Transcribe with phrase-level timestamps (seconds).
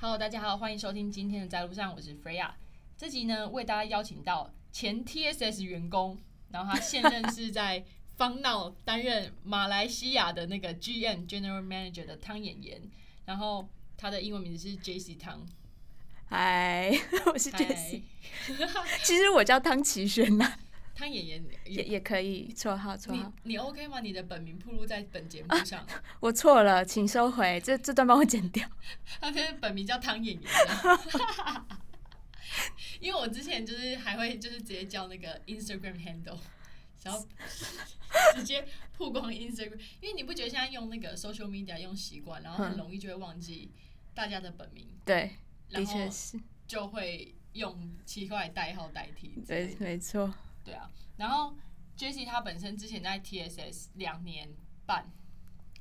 [0.00, 2.50] Hello，大家好，欢迎收听今天的在路上，我是 Freya。
[2.96, 6.18] 这集呢，为大家邀请到前 TSS 员工，
[6.50, 7.82] 然后他现任是在
[8.16, 12.82] 方闹担任马来西亚的那个 GM General Manager 的汤演员，
[13.24, 13.66] 然后
[13.96, 15.46] 他的英文名字是 JC 汤。
[16.28, 16.90] 嗨，
[17.32, 18.02] 我是嗨 Jessie。
[19.02, 20.52] 其实我叫汤奇轩呐，
[20.94, 23.32] 汤演员也也可以绰号绰你号。
[23.44, 24.00] 你 OK 吗？
[24.00, 25.86] 你的本名铺露在本节目上，
[26.20, 28.68] 我错了，请收回，这这段帮我剪掉。
[29.20, 30.50] 他的本名叫汤演员。
[33.00, 36.38] 因为我之前就是还会就是直接叫那个 Instagram handle，
[37.04, 37.24] 然后
[38.34, 38.66] 直接
[38.96, 43.70] 曝光 Instagram，因为你不觉得现在用那个 social media 用习惯，然后很嗯容易就会忘记
[44.14, 45.30] 大家的本名，对，
[45.70, 49.76] 的确是，就会用奇怪的代号代替对，的。
[49.80, 50.32] 没错。
[50.64, 51.54] 对啊，然后
[51.96, 54.48] Jessie 他本身之前在 TSS 两年
[54.86, 55.04] 半，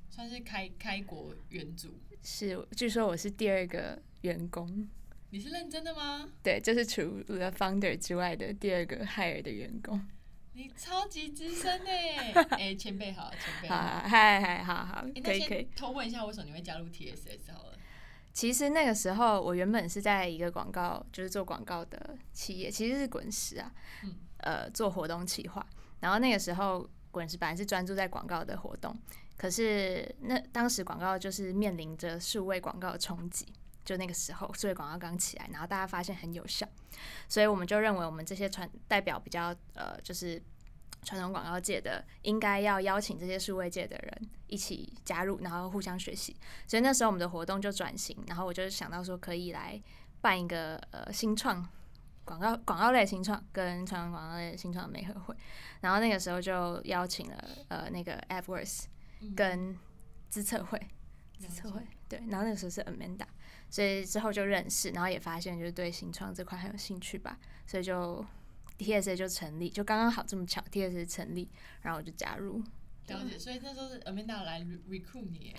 [0.09, 1.99] 算是开开国元祖。
[2.23, 4.87] 是，据说我是第二个员工，
[5.29, 6.29] 你是认真的吗？
[6.43, 10.05] 对，就是除了 founder 之外的第二个 hire 的员工。
[10.53, 11.91] 你超级资深呢！
[12.57, 13.99] 哎、前辈好，前辈好，好。
[14.07, 15.67] 嗨嗨，好好哎，，可以可以。
[15.75, 17.77] 偷问一下，为什么你会加入 TSS 好了？
[18.37, 23.71] 其实那个时候，我原本是在一个广告，就是做广告的企业，其实是滚石啊，
[24.03, 25.65] 嗯呃，做活动企划。
[26.01, 28.95] 然后那个时候，滚石本来是专注在广告的活动，
[29.37, 33.43] 可是那当时广告就是面临着数位广告的冲击，
[33.83, 36.67] 就那个时候数位广告刚起来，然后大家发现很有效，
[37.27, 40.39] 所以我们就认为我们这些传代表比较呃，就是
[41.01, 46.35] 传统广告界的，应该要邀请这些数位界的人一起加入，然后互相学习。
[46.65, 49.81] 所以那时候我们的活动就转型，然后我就想到说可以来
[50.21, 51.67] 办一个呃新创
[52.25, 55.35] 广告广告类的新创跟传统广告类的新创的媒合会，
[55.81, 58.85] 然后那个时候就邀请了呃那个 AdWords
[59.21, 59.77] 嗯跟
[60.29, 60.81] 资策会，
[61.39, 63.25] 资策会对，然后那个时候是 Amanda，
[63.69, 68.25] 所以之后就认识，然后也发现就是对新创这块很有兴趣吧，所以就
[68.77, 71.49] TSA 就成立，就刚刚好这么巧 TSA 成立，
[71.81, 72.61] 然后我就加入。
[73.07, 75.55] 了解，所以那时候是 Amanda 来 re- recruit 你耶，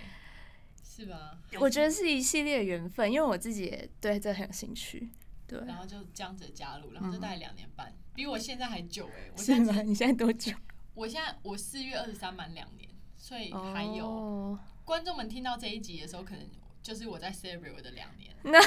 [0.84, 1.38] 是吧？
[1.60, 5.10] 我觉得是一系列缘分，因为我自己也对这很有兴趣。
[5.46, 9.30] 对，然后就这样子加入，然后就嗯大概两年半，比我现在还久哎。
[9.32, 9.82] 我是现在吗？
[9.82, 10.52] 你现在多久？
[10.94, 16.42] 我现在我四月二十三满两年，所以还有、哦观众们听到这一集的时候，可能
[16.88, 18.34] 就是我在 celebrate 我的两年。
[18.42, 18.58] 那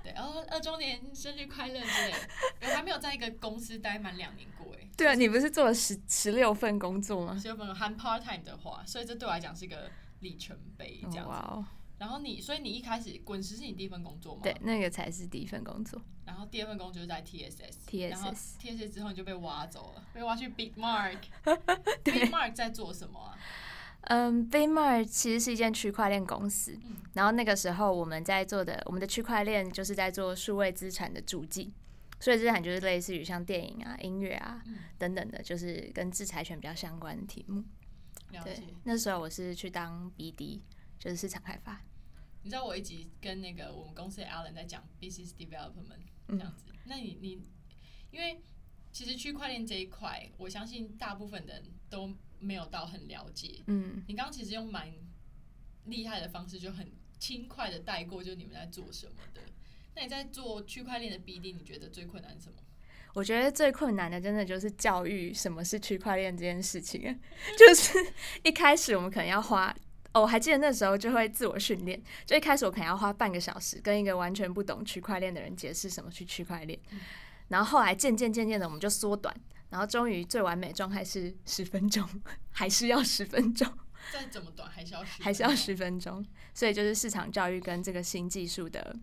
[0.00, 2.18] 对，然后二周年生日快乐之类的，
[2.62, 4.88] 我还没有在一个公司待满两年过哎。
[4.96, 7.36] 对啊，你不是做了十十六份工作吗？
[7.36, 9.90] 所以我们含 part time 的话，所以这对我来讲是一个
[10.20, 11.68] 里程碑这样子。
[11.98, 14.42] 然后你，所以你一开始滚石是你第一份工作吗？
[14.44, 14.54] 对，。
[14.60, 16.00] 那个才是第一份工作。
[16.24, 17.88] 然后第二份工作就是在 TSS。
[17.88, 21.18] TSS 然后 TSS 之后你就被挖走了，被挖去 Big Mark。
[22.04, 23.36] Big Mark 在做什么啊？
[24.08, 31.72] 嗯 b i m a r 其实是一间区块链公司，嗯然后那个时候我们在做的，我们的区块链就是在做数位资产的主机，
[32.20, 37.62] 数位资产就是类似于像电影啊、音乐啊嗯等等的，就是跟制裁权比较相关的题目。
[38.30, 40.60] 对了解。，那时候我是去当 BD，
[40.98, 41.80] 就是市场开发。
[42.42, 45.86] 你知道我一直跟那个我们公司的 Alan 在讲 business development
[46.28, 47.40] 这嗯样子，那你你
[48.10, 48.42] 因为
[48.92, 52.12] 其实区块链这一块，我相信大部分人都
[52.44, 53.62] 没有到很了解。
[53.66, 54.92] 嗯，你刚刚其实用蛮
[55.86, 59.40] 厉害的方式，就很轻快的带过，就你们在做什么的。
[59.96, 62.56] 那你在做区块链的 BD，你觉得最困难是什么？
[63.14, 67.00] 我觉得最困难的真的就是教育什么是区块链这件事情，
[67.58, 67.96] 就是
[68.42, 69.74] 一开始我们可能要花。
[70.12, 77.00] 哦，我还记得那时候就会自我训练，就一开始我可能要花半个小时跟一个完全不懂区块链的人解释什么是区块链，嗯
[77.48, 79.34] 然后后来渐渐渐渐的我们就缩短，
[79.70, 82.08] 然后终于最完美状态是十分钟，
[82.50, 83.66] 还是要十分钟，
[84.12, 88.96] 再怎么短还是要十，还是要十分钟，所以就是市场教育跟这个新技术的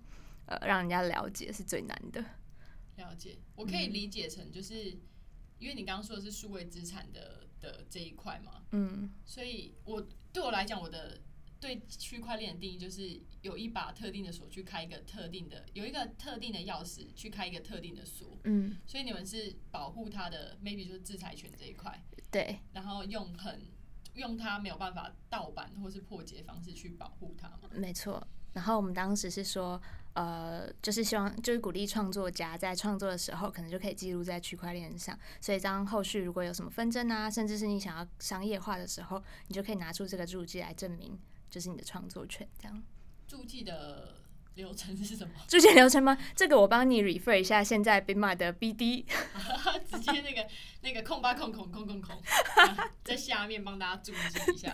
[0.46, 2.24] 呃让人家了解是最难的。
[2.98, 4.98] 了解，我可以理解成就是，
[5.58, 9.10] 因为你刚刚说的是数位资产的的这一块嘛，嗯。
[9.26, 11.20] 所以我对我来讲，我的
[11.62, 23.62] 对区块链的定义就是有一把特定的锁去开一个特定的，有一个特定的钥匙去开一个特定的锁，嗯，所以你们是保护它的 maybe 就是制裁权这一块，对，然后用很
[24.16, 27.70] 用它没有办法盗版或是破解方式去保护它嘛。
[27.72, 28.28] 没错。
[28.54, 29.82] 然后我们当时是说，
[30.14, 35.18] 呃，就是希望就是鼓励创作家在创作的时候，可能就可以记录在区块链上。
[35.40, 41.18] 所以当后续如果有什么纷争啊，甚至是你想要商业化的时候，你就可以拿出这个注记来证明，
[41.52, 42.84] 就是你的创作权这样。
[43.28, 44.16] 注记的
[44.56, 45.34] 流程是什么？
[45.48, 46.18] 注记流程吗？
[46.36, 49.06] 这个我帮你 refer 一下现在 b i m a 的 BD，
[49.90, 50.48] 直接那个
[50.82, 52.22] 那个空吧空空空空空，
[53.04, 54.74] 在下面帮大家注记一下。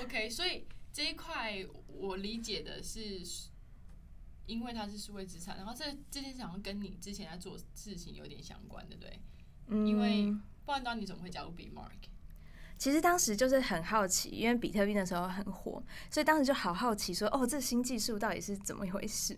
[0.00, 3.22] OK，所以这一块我理解的是，
[4.46, 9.20] 因为它是数位资产，然后这这件事好像跟你之前在做事情有点相关，对不对？
[9.68, 10.32] 嗯，因为
[10.64, 12.08] 不然，当你怎么会加入 B Mark？
[12.78, 19.34] 其实当时就是很好奇，因为比特币那时候很火，所以当时就好好奇说，哦，这新技术到底是怎么一回事？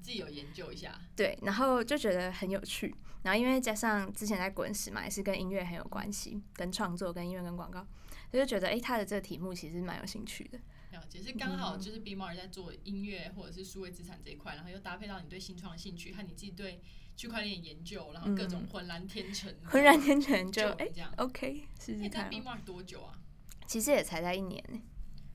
[0.00, 1.00] 自己有研究一下。
[1.16, 2.94] 对，然后就觉得很有趣。
[3.22, 7.86] 然后因为加上之前在滚石嘛，也是跟音乐很有关系，跟创作、跟音乐、跟广告，
[8.30, 10.58] 所以就觉得，哎，他的这个题目其实蛮有兴趣的。
[10.90, 16.82] 了解，是刚好就是 B Mark 在做音乐或者是数位资产这一块，然后又搭配到你对新创的兴趣和你自己对。
[17.16, 22.28] 区块链研究，然后各种浑然天成，浑然天成就哎这样，OK，试试看。
[22.28, 23.18] B Mark 多久啊？
[23.66, 24.80] 其实也才在一年呢。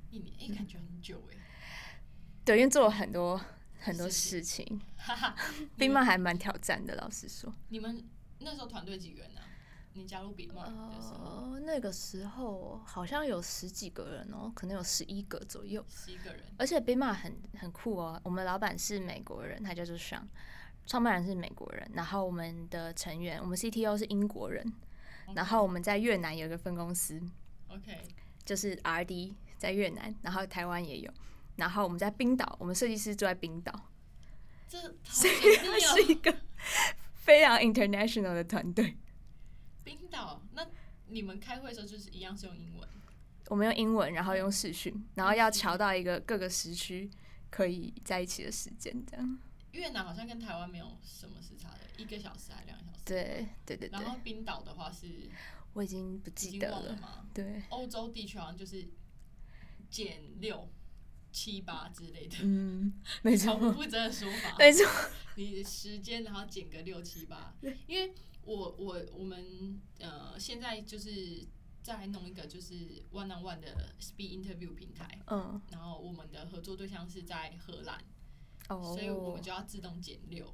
[0.09, 1.38] 一年，哎，感觉很久哎。
[2.44, 3.39] 对，因为做了很多
[3.79, 4.81] 很多事情。
[4.97, 5.35] 哈哈
[5.77, 7.53] ，B Mark 还蛮挑战的，老实说。
[7.69, 8.03] 你们
[8.39, 9.41] 那时候团队几个人呢？
[9.94, 15.83] 你加入 B Mark 的时候，那个时候好像有十几个人哦，可能有十一个左右。
[15.89, 16.44] 十一个人。
[16.57, 20.24] 而且 B Mark 很很酷哦，我们老板是美国人，他叫做 Sean。
[20.88, 24.66] 创办人是美国人，然后我们的成员，我们 CTO 是英国人，
[25.36, 27.22] 然后我们在越南有一个分公司
[27.68, 28.01] ，OK，
[28.45, 31.12] 就是 RD 在越南，然后台湾也有，
[31.57, 33.74] 然后我们在冰岛，我们设计师住在冰岛，
[34.69, 36.34] 这所以是一个
[37.13, 38.95] 非常 international 的团队。
[39.84, 40.66] 冰岛，那
[41.07, 42.88] 你们开会的时候就是一样是用英文？
[43.50, 47.10] 我们用英文，然后用视讯，然后要调到一个各个时区
[47.50, 49.39] 可以在一起的时间，这样。
[49.77, 53.03] 越南好像跟台湾没有什么时差的，一个小时还两个小时。
[53.06, 53.88] 对对对。
[53.89, 55.29] 然后冰岛的话是，
[55.74, 57.29] 我已经不记得了吗？
[57.33, 57.62] 对。
[57.69, 58.89] 欧洲地区好像就是
[59.89, 60.68] 减六
[61.31, 62.38] 七八之类的。
[62.41, 62.91] 嗯，
[63.21, 63.56] 没错。
[63.56, 64.56] 不负责的说法。
[64.59, 64.85] 没错。
[65.35, 71.47] 你时间然后减个六七八，因为我我我们呃现在就是
[71.83, 72.74] 在弄一个就是
[73.12, 75.07] one on one 的 speed interview 平台。
[75.27, 75.62] 嗯。
[75.69, 78.03] 然后我们的合作对象是在荷兰。
[78.67, 80.53] 所以我们就要自动减六，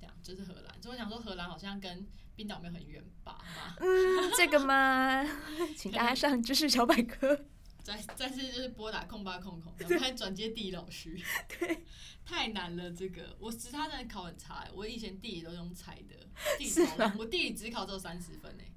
[0.00, 0.82] 这样就是荷兰。
[0.82, 3.38] 所以我想说，荷兰好像跟冰岛没有很远吧？
[3.78, 5.24] 嗯，这个吗？
[5.76, 7.46] 请大家上知识小百科。
[7.84, 11.14] 再再次就是拨打空八空空，开始转接地理老师。
[11.60, 11.84] 对，
[12.24, 16.16] 太难了，这个我其他真的考很差，我以前地理都用猜的，
[16.58, 18.72] 地理我地理只考只有三十分诶，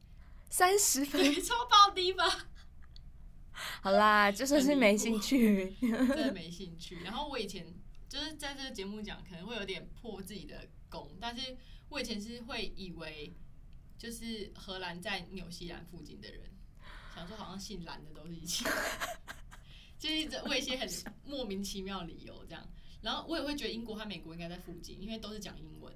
[0.50, 2.26] 三十分，超爆低吧？
[3.82, 7.00] 好啦，就算是没兴趣，真的没兴趣。
[7.04, 7.66] 然后我以前。
[8.10, 11.56] 就是在这个节目讲，可能会有点破自己的功，但是
[11.90, 13.34] 我以前是会以为，
[13.98, 16.42] 就是荷兰在纽西兰附近的人，
[17.14, 18.66] 想说好像姓兰的都是一起，
[20.00, 20.88] 就是一直为一些很
[21.26, 22.70] 莫名其妙理由这样，
[23.02, 25.94] 然后我也会觉得英国和美国应该在附近，因为都是讲英文。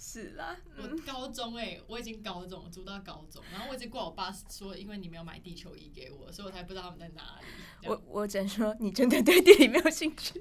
[0.00, 7.88] 是啦，我高中哎，我已经高中读到高中，然后我一直怪我爸说，因为你没有买地球仪给我，所以我才不知道他们在哪里。
[7.88, 10.40] 我我只能说，你真的对地理没有兴趣。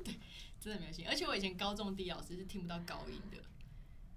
[0.59, 0.73] 对。
[0.73, 3.37] 真的没有信，而且我以前高中地理老师是听不到高音的，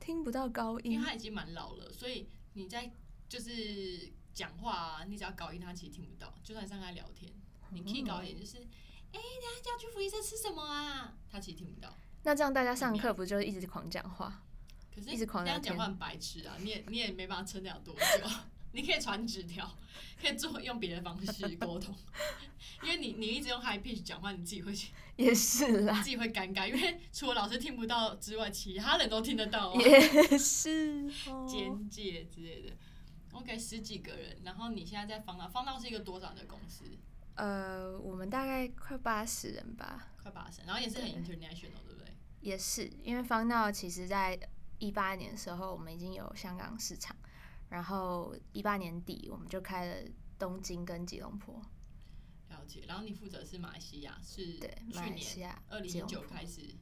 [0.00, 2.90] 听不到高音，因为他已经蛮老了，所以你在
[3.28, 6.34] 就是讲话啊，你只要高音，他其实听不到。
[6.42, 7.30] 就算上他聊天，
[7.70, 11.16] 你可以高一点，就是哎，等下叫去福利社吃什么啊？
[11.30, 11.94] 他其实听不到。
[12.22, 14.42] 那这样大家上课不就一直狂讲话？
[14.94, 16.56] 可是一直狂讲话很白痴啊！
[16.60, 18.26] 你也你也没办法撑了多久。
[18.72, 19.68] 你可以传纸条，
[20.20, 21.94] 可以做用别的方式沟通，
[22.82, 24.72] 因为你你一直用 high pitch 讲话，你自己会
[25.16, 31.10] 也是啦，自己会尴尬，因为除了老师听不到之外，其他人都听得到，也是
[31.48, 32.72] 简介之类的。
[33.32, 36.84] OK，十几个人，然后你现在在方道，方道是一个多少的公司？
[37.34, 42.06] 呃，我们大概快八十人吧，快八十，然后也是很 international，对不对？
[42.40, 44.38] 也是，因为方道其实在
[44.78, 47.14] 一八年的时候，我们已经有香港市场。
[47.70, 50.08] 然后一八年底，我们就开了
[50.38, 51.54] 东京跟吉隆坡。
[52.48, 52.82] 了解。
[52.86, 56.74] 然后你负责是马来西亚，是对马来西亚二零一九开始，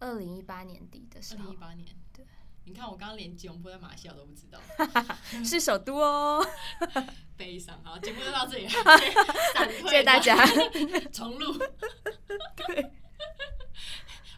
[0.00, 1.44] 二零一八年底的时候。
[1.44, 2.26] 二零一八年，对。
[2.64, 4.60] 你看我刚刚连吉隆坡在马来西亚都不知道，
[5.44, 6.44] 是首都哦。
[7.36, 7.82] 悲伤。
[7.84, 8.66] 好，节目就到这里，
[9.84, 10.36] 谢谢大家。
[11.12, 11.58] 重录。
[12.56, 12.92] 对。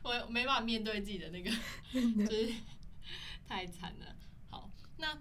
[0.02, 1.50] 我没办法面对自己的那个，
[1.92, 2.54] 就是
[3.46, 4.16] 太惨了。
[4.48, 5.16] 好，那。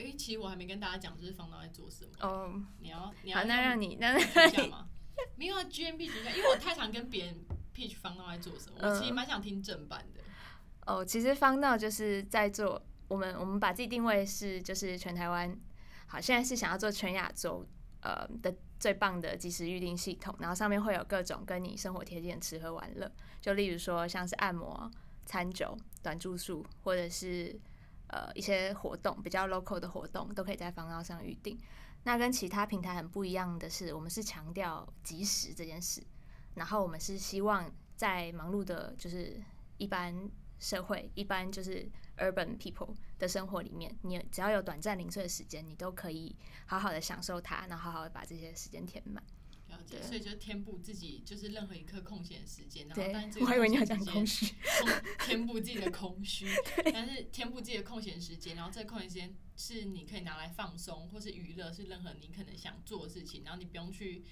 [0.00, 2.10] 哎，其实我还没跟大家讲，就是方道在做什么。
[2.20, 4.88] 哦，你要你要那让你那一下吗？
[5.36, 10.20] 没有啊，GMP 一下，因为我太常跟别人 pitch 方道在做什么，我其实蛮想听正版的。
[10.86, 15.56] 哦，其实方道就是在做我们，我们把自己定位是就是全台湾，
[16.06, 17.64] 好，现在是想要做全亚洲
[18.00, 23.10] 呃的最棒的即时预定系统，然后上面会有各种跟你生活贴近的吃喝玩乐，
[23.40, 24.90] 就例如说像是按摩、
[25.24, 27.58] 餐酒、短住宿，或者是。
[28.08, 31.58] 呃一些活动，比较 local 的活动，都可以在方闹上预定。
[32.04, 36.02] 那跟其他平台很不一样的是，我们是强调及时这件事，
[36.54, 39.42] 然后我们是希望在忙碌的，就是
[39.78, 49.22] 一般社会、一般就是 urban people 的生活里面，你只要有短暂零碎的时间，你都可以好好的享受它，然后好好的把这些时间填满。
[49.67, 54.95] 了解，所以就填补自己就是任何一刻空闲的时间，然后对但是这，个我还以为你要讲空闲时间空虚。
[55.17, 56.47] 空填补自己的空虚，
[56.91, 64.23] 但是填补自己的空闲时间，然后这个空闲时间是你可以拿来放松或是娱乐，是任何你可能想做的事情，然后你不用去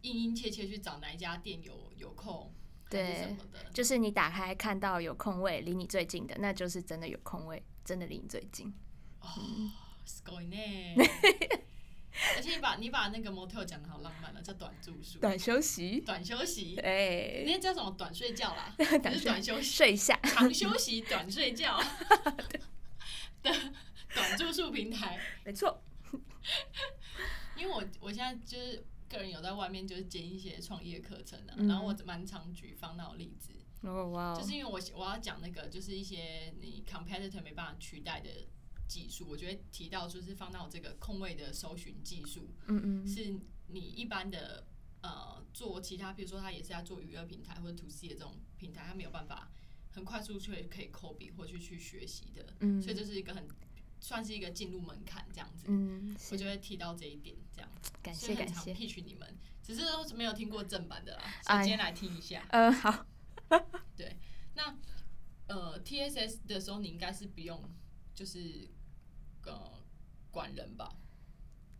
[0.00, 2.52] 殷殷切切去找哪一家店有有空，
[2.90, 8.74] 还是什对么的，就是你打开看到有空位离你最近的，那就是真的有空位，真的离你最近。
[9.20, 9.70] 哦，
[10.06, 10.96] すごい ね。
[12.35, 17.89] 而且你把你把那个 motel 讲的好浪漫了，叫短住宿、短休息，短休息，哎，那叫什么？
[17.97, 20.15] 短睡觉啦，短 不是短休息，睡一下。
[20.23, 21.81] 长休息、短睡觉。
[23.43, 23.51] 的
[24.13, 25.19] 短住宿平台。
[25.43, 25.81] 没错，
[27.57, 31.67] 因为我我现在就是个人有在外面就是接一些创业课程啊，嗯。
[31.67, 33.53] 然后我蛮常举方闹例子，
[33.87, 38.29] 哦哇哦，就是因为我我要讲那个就是一些你 competitor 没办法取代的
[38.91, 44.67] 技术，我觉得提到就是放到这个空位的搜寻技术，嗯嗯，是你一般的
[45.01, 49.49] 呃做其他，比如说他也是在做娱乐平台或者 to C 的这种平台，他没有办法
[49.91, 53.47] 很快速去可以 copy 或去去学习的，嗯所以这是一个很
[54.01, 55.67] 算是一个进入门槛这样子。
[55.69, 57.71] 嗯，我是就会提到这一点，这样
[58.03, 58.73] 感谢感谢。
[58.73, 62.45] pitch 你们，只是都没有听过正版的啦，所以哎今天来听一下。
[62.49, 63.05] 呃，好，
[63.95, 64.17] 对
[64.55, 64.75] 那
[65.47, 67.69] 呃，TSS 的时候你应该是不用
[68.13, 68.69] 就是
[69.45, 69.71] 呃
[70.29, 70.93] 管人吧？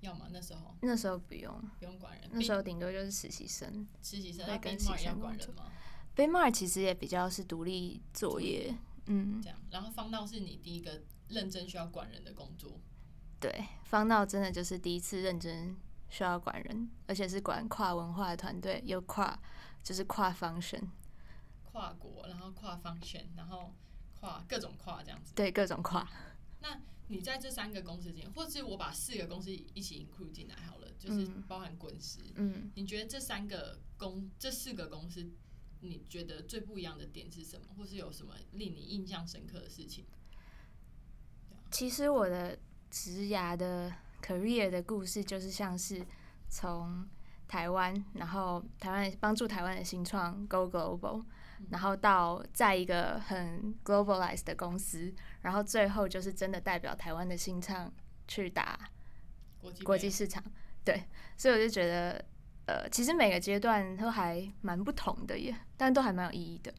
[0.01, 0.27] 要吗？
[0.31, 3.87] 那时候那时候不用，不用管人，那时候顶多就是实习生。
[4.01, 5.71] 实习生会跟实习生管人吗
[6.15, 8.75] ？b m a r 其实也比较是独立作业，
[9.05, 12.79] 嗯，这样，然后方道是你第一个认真需要管人的工作，
[13.39, 15.77] 对，方道真的就是第一次认真
[16.09, 19.39] 需要管人，而且是管跨文化的团队，又跨
[19.83, 20.81] 就是跨 function，
[21.63, 23.71] 跨国，然后跨方选，然后
[24.19, 25.31] 跨各种跨这样子。
[25.35, 26.09] 对各种跨。
[26.61, 35.29] 那你在这三个公司之间，或是我把四个公司一起 include 进来好了，就是嗯包含滚石，嗯，你觉得这三个公这四个公司，
[35.81, 40.05] 你觉得最不一样的点是什么，或是有什么令你印象深刻的事情？
[41.69, 42.57] 其实我的
[42.89, 46.05] 职涯的 career 的故事，就是像是
[46.49, 47.07] 从
[47.47, 51.23] 台湾，然后台湾帮助台湾的新创 Go Global，
[51.69, 57.91] 然后到在一个很 globalized 的公司，然后最后就是真的代表台湾的新唱
[58.27, 58.79] 去打
[59.59, 60.43] 国际国际市场，
[60.83, 61.03] 对，
[61.37, 62.25] 所以我就觉得，
[62.65, 66.73] 呃，其实每个阶段都还蛮不同的耶，但都还蛮有意义的。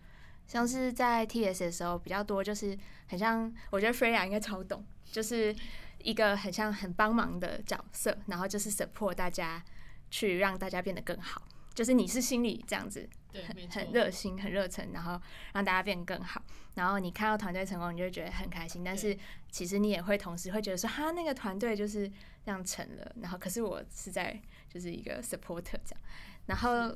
[0.47, 2.77] 像是在 TS 的时候比较多，就是
[3.09, 5.55] 很像，我觉得 Freya 应该超懂，就是
[5.99, 9.65] 一个很像很帮忙的角色，然后就是 support 大家
[10.11, 11.41] 去让大家变得更好，
[11.73, 15.21] 就是你是心里这样子对，很热心、很热忱，然后
[15.55, 16.43] 让大家变得更好。
[16.75, 18.85] 然后你看到团队成功，你就会觉得很开心。
[18.85, 19.17] 但是
[19.51, 22.07] 其实你也会同时会觉得说，哈，那个团队就是
[22.45, 26.01] 这样成了，然后可是我是在就是一个 supporter 这样。
[26.47, 26.95] 然后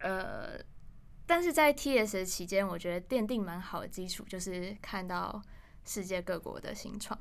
[0.00, 0.58] 呃，
[1.26, 5.42] 但是在 TS 期间，我觉得奠定蛮好的基础，就是看到
[5.84, 7.18] 世界各国的新创，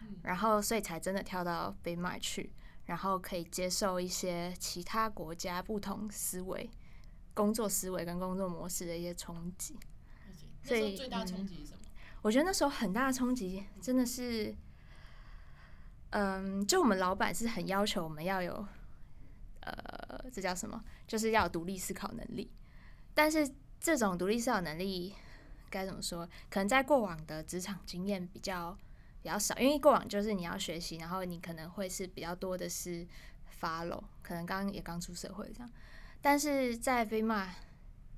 [0.00, 2.52] 嗯然后所以才真的跳到北马去，
[2.86, 6.68] 然后可以接受一些其他国家不同思维。
[7.34, 9.78] 工作思维跟工作模式的一些冲击。
[10.62, 11.80] 所以最大嗯冲击是什么？
[12.22, 14.54] 我觉得那时候很大的冲击真的是，
[16.10, 18.64] 嗯，就我们老板是很要求我们要有，
[19.62, 20.84] 呃，这叫什么？
[21.06, 22.48] 就是要有独立思考能力。
[23.12, 25.14] 但是这种独立思考能力
[25.68, 26.24] 该怎么说？
[26.48, 28.78] 可能在过往的职场经验比较
[29.20, 33.04] 比较少，因为过往就是你要学习，然后你可能会是比较多的是
[33.60, 35.68] follow，可能刚刚也刚出社会这样。
[36.22, 37.54] 但是在飞马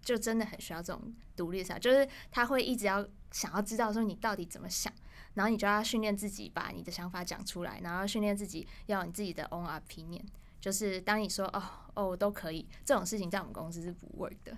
[0.02, 4.92] 就真的很需要这种独立思考，就是他会一直要想要知道说你到底怎么想，
[5.32, 10.22] 然后你就要训练自己把你的想法讲出来，然后训练自己要有你自己的 own opinion。
[10.60, 11.62] 就是当你说哦
[11.94, 14.56] 哦我都可以这种事情，在我们公司是不 work 的，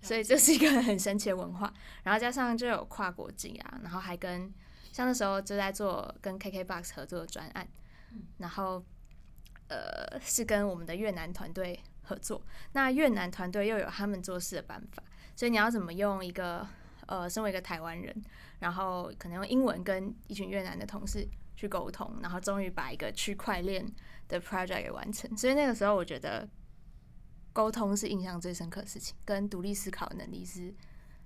[0.00, 1.72] 所以这是一个很神奇的文化。
[2.04, 4.52] 然后加上就有跨国境啊，然后还跟
[4.92, 7.66] 像那时候就在做跟 KKBOX 合作的专案，
[8.38, 8.84] 然后
[9.68, 12.40] 呃是跟我们的越南团队合作。
[12.72, 15.02] 那越南团队又有他们做事的办法，
[15.34, 16.66] 所以你要怎么用一个
[17.06, 18.14] 呃，身为一个台湾人，
[18.60, 23.86] 然后可能用英文跟一群越南的同事去沟通，然后终于把一个区块链
[24.28, 25.36] 的 project 给完成。
[25.36, 26.48] 所以那个时候我觉得
[27.52, 30.74] 沟通是印象最深刻的事情，跟独立思考的能力是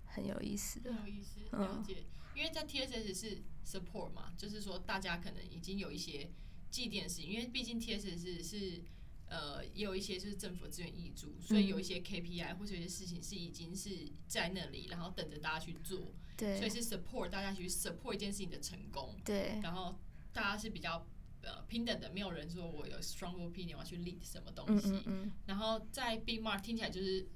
[0.06, 1.02] 很有意思的很。
[1.02, 2.04] 有意思，嗯了解。
[2.34, 6.30] 因因为在 TSS 是 support 嘛，就是说大家可能已经有一些
[6.70, 8.82] 祭奠事情，因为毕竟 TSS 是
[9.30, 19.58] 呃也有一些就是政府资源挹注，所以有一些 KPI 或者有些事情是已经是在那里，然后等着大家去做，所以是 support 大家去 support 一件事情的成功，对。
[19.62, 19.98] 然后
[20.32, 21.06] 大家是比较
[21.42, 25.02] 呃平等的，没有人说我有 strong opinion 我要去 lead 什么东嗯西，嗯。
[25.06, 27.26] 嗯，然后在 Big Mark 听起来就是，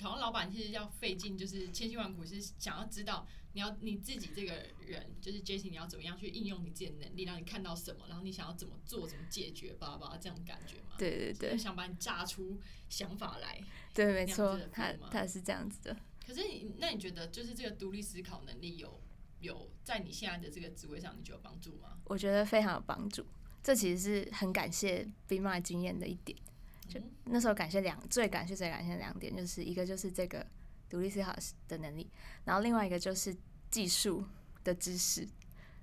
[0.00, 3.26] 好像老板其实要费劲，就是千辛万苦，是想要知道
[3.56, 4.52] 你要你自己这个
[4.86, 10.94] 人，就是 Jesse，你要怎么样去应用你自己的能力，让你看到什么，然后你想要怎么做，怎么解决，巴拉巴拉这样的感觉嘛。
[10.98, 12.60] 对对对想把你炸出
[12.90, 13.58] 想法来。
[13.94, 15.96] 对，没错他他是这样子的。
[16.26, 19.00] 可是你那你觉得，就是这个独立思考能力有
[19.40, 21.96] 有在你现在的这个职位上，你觉得有帮助吗？
[22.04, 23.24] 我觉得非常有帮助。
[23.62, 26.38] 这其实是很感谢 b m a 经验的一点。
[26.86, 30.46] 就嗯那时候感谢两最感谢最感谢两点，就是一个就是这个
[30.88, 31.34] 独立思考
[31.66, 32.08] 的能力，
[32.44, 33.36] 然后另外一个就是
[33.70, 34.24] 技术
[34.64, 35.28] 的知识。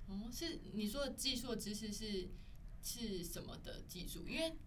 [0.06, 2.28] 哦，是你说的技术的知识是
[2.82, 4.26] 是什么的技术？
[4.26, 4.58] 因为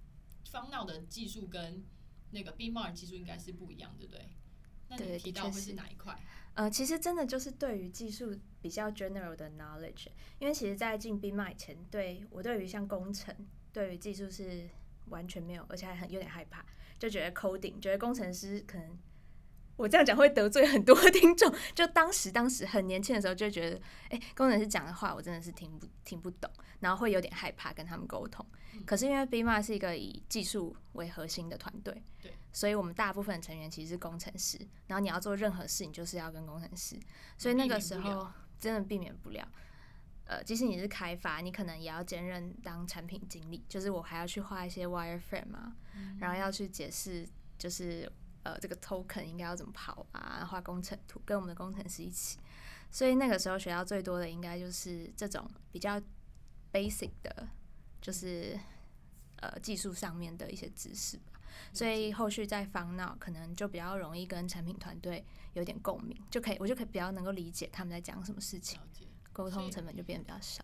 [0.49, 1.83] 方闹的技术跟
[2.31, 4.29] 那个 B Mart 技术应该是不一样，对不对？
[4.89, 6.19] 那你对提到会是是哪一块？
[6.55, 10.07] 呃，其实真的就是对于技术比较 general 的 knowledge，
[10.39, 13.35] 因为其实，在进 B m a 前，对我对于像工程，
[13.71, 14.67] 对于技术是
[15.09, 16.65] 完全没有，而且还很有点害怕，
[16.97, 18.97] 就觉得 coding，觉得工程师可能
[19.77, 21.49] 我这样讲会得罪很多 听众。
[21.73, 28.45] 就当时当时很年轻的时候，就觉得，哎、工程师讲的话我真的是听不听不懂，然后会有点害怕跟他们沟通。
[28.85, 36.99] 可是因为 B m a 是一个以技术为核心的团队，对，所以我们大部分成员其实是工程师，然后你要做任何事，情就是要跟工程师，
[37.37, 38.27] 所以那个时候
[38.59, 39.47] 真的避免不了。
[40.25, 45.73] 呃，即使你是开发，你可能也要兼任当产品经理，就是我还要去画一些 wireframe 啊，
[46.19, 47.25] 然后要去解释，
[47.57, 48.11] 就是
[48.47, 52.39] 呃这个 token 应该要怎么跑啊，画工程图，跟我们的工程师一起。
[52.89, 56.01] 所以那个时候学到最多的应该就是这种比较
[56.71, 57.49] basic 的，
[57.99, 58.57] 就是
[59.41, 61.41] 呃技术上面的一些知识吧。
[61.73, 68.79] 所以后续在方脑可能就比较容易跟产品团队有点共鸣，就可以我就可以比较能够理解他们在讲什么事情，
[69.33, 70.63] 沟通成本就变得比较少。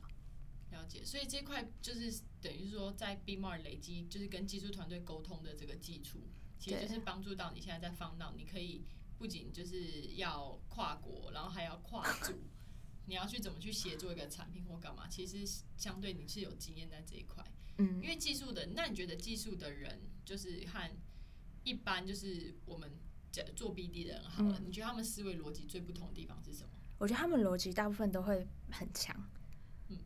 [0.71, 6.19] 了解，所以这块就是等于说在 B Mart 累积，就是跟技术团队沟通的这个基础，
[6.63, 8.85] 其实就是帮助到你现在在放到，你可以
[9.17, 12.33] 不仅就是要跨国，然后还要跨组。
[13.05, 15.09] 你要去怎么去协作一个产品或干嘛？
[15.09, 15.45] 其实
[15.75, 17.43] 相对你是有经验在这一块，
[17.79, 20.89] 嗯因为技术的，那你觉得技术的人就是和
[21.65, 22.89] 一般就是我们
[23.29, 26.69] 讲做 BD 的人好了，嗯你觉得他们思维逻辑最不同的地方是什么？
[26.97, 29.13] 我觉得他们逻辑大部分都会很强，
[29.89, 29.97] 嗯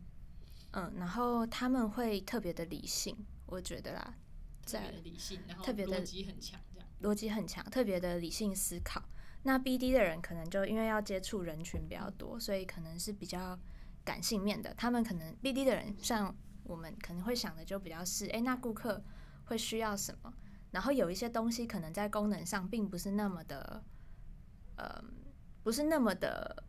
[0.72, 3.15] 嗯，然后他们会特别的理性，
[3.46, 4.17] 我觉得啦，
[4.67, 6.88] 在的理性，然后特别的逻辑很强，这样。
[7.01, 9.01] 逻辑很强，特别的理性思考。
[9.43, 13.58] 那 BD 的人可能就因为要接触人群比较多，所以可能是比较
[14.03, 14.73] 感性面的。
[14.73, 19.01] 他们可能 BD 的人，像我们可能会想的就比较是，诶，那顾客
[19.45, 20.34] 会需要什么？
[20.71, 23.82] 然后有一些东西可能在功能上并不是那么的，
[24.75, 25.01] 呃，
[25.63, 26.63] 不是那么的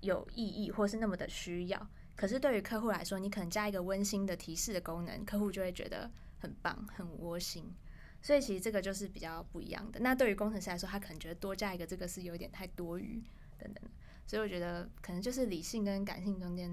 [0.00, 1.90] 有意义，或是那么的需要。
[2.14, 6.08] 可是对于客户来说，你可能加一个温馨的提示的功能，客户就会觉得
[6.40, 7.72] 很棒、很窝心。
[8.22, 10.00] 所以其实这个就是比较不一样的。
[10.00, 13.22] 那对于工程师来说，他可能觉得多加一个这个是有点太多余
[13.58, 13.82] 等等。
[14.26, 16.70] 所以我觉得可能就是理性跟感性中间，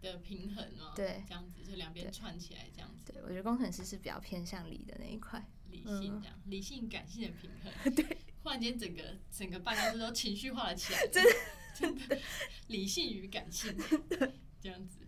[0.00, 5.42] 的平衡哦，对这样子就两边串起来，这样子对我觉得工程师是比较偏向理的那一块。
[5.70, 7.72] 理嗯性这样，理性感性的平衡。
[7.94, 11.30] 对，忽然间整个整个办公室都情绪化了起来， 真的
[11.74, 12.18] 真的
[12.66, 13.74] 理性与感性，
[14.60, 14.98] 这样子。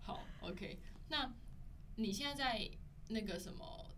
[0.00, 1.34] 好，OK，那
[1.96, 2.70] 你现在在
[3.08, 3.90] 那个什么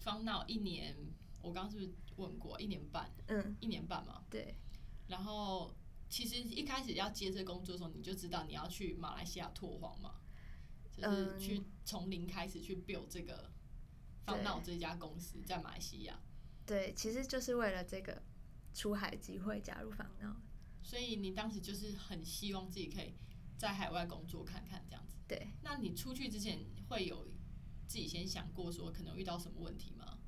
[0.00, 0.96] 方闹一年，
[1.42, 3.10] 我刚刚是不是问过一年半？
[3.26, 4.54] 嗯，一年半嘛，对，
[5.08, 5.74] 然后
[6.08, 10.20] 其实一开始要接这工作的时候，你就知道你要去马来西亚拓荒嘛，
[10.92, 13.50] 就是嗯去从零开始去 build 这个
[14.24, 16.20] 方闹这家公司在马来西亚，
[16.66, 18.22] 对，其实就是为了这个
[18.72, 20.36] 出海机会加入方闹。
[20.82, 23.14] 所以你当时就是很希望自己可以
[23.56, 25.16] 在海外工作看看这样子。
[25.26, 27.26] 对，那你出去之前会有
[27.86, 30.18] 自己先想过说可能遇到什么问题吗？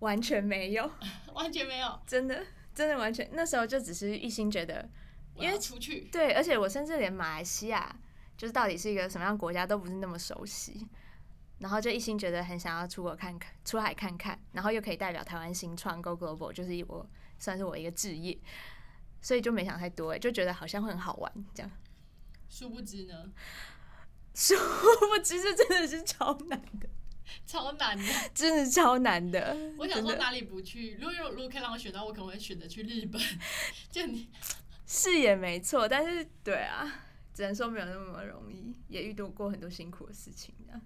[0.00, 0.90] 完全没有，
[1.34, 4.88] 完全没有，真的真的完全，那时候就只是一心觉得，
[5.36, 7.96] 因为出去，对，而且我甚至连马来西亚
[8.36, 10.86] 就是到底是一个什么样国家都不是那么熟悉，
[11.58, 18.36] 然后就一心觉得很想要出国看看，出海看看，然后又可以代表台湾新创 Go Global，就是我算是我一个置业，
[19.22, 21.70] 所以就没想太多，哎，就觉得好像会很好玩这样。
[22.50, 23.32] 殊不知呢，
[24.34, 26.88] 殊不知这真的是超难的，
[27.46, 28.04] 超难的。
[28.34, 29.56] 真的超难的。
[29.78, 30.94] 我想说哪里不去？
[30.94, 33.20] 如果有如果可以让我选到，我可能会选择去日本。
[33.90, 34.28] 就你
[34.86, 40.80] 是也没错，但是对啊，只能说没有那么容易，也遇到过很多辛苦的事情的。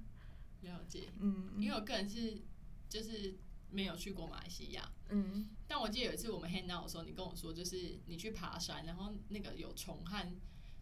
[0.61, 2.43] 了解，嗯因为我个人是
[2.89, 3.35] 就是
[3.71, 10.39] 没有去过马来西亚，嗯，但我记得有一次我们 hang out 的时候，你跟我说，就是你去爬山，然后那个有虫和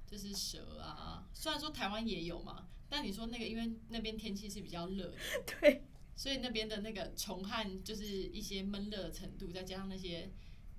[0.07, 5.17] 就是蛇啊，虽然说台湾也有嘛，但你说那个因为那边天气是比较热的，
[5.61, 5.83] 对，
[6.15, 10.31] 所以那边的那个虫害就是一些闷热的程度，再加上那些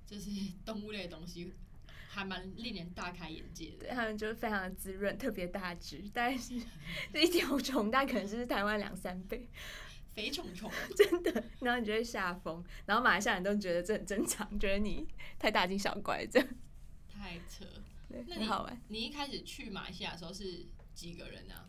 [0.06, 0.30] 就是
[0.66, 1.54] 动物类的东西，
[2.08, 3.78] 还蛮令人大开眼界的。
[3.80, 6.60] 对他们就是非常的滋润，特别大只，但是
[7.12, 9.48] 这一条虫，大概可能是台湾两三倍，
[10.14, 11.44] 肥虫虫，真的。
[11.60, 15.06] 然后你就会吓疯，然后马来西亚人都觉得这很正常，觉得你
[15.38, 16.48] 太大惊小怪这样，
[17.10, 17.66] 太扯。
[18.10, 18.82] 对，那好玩。
[18.88, 21.68] 你一开始去马来西亚的时候是几个人啊？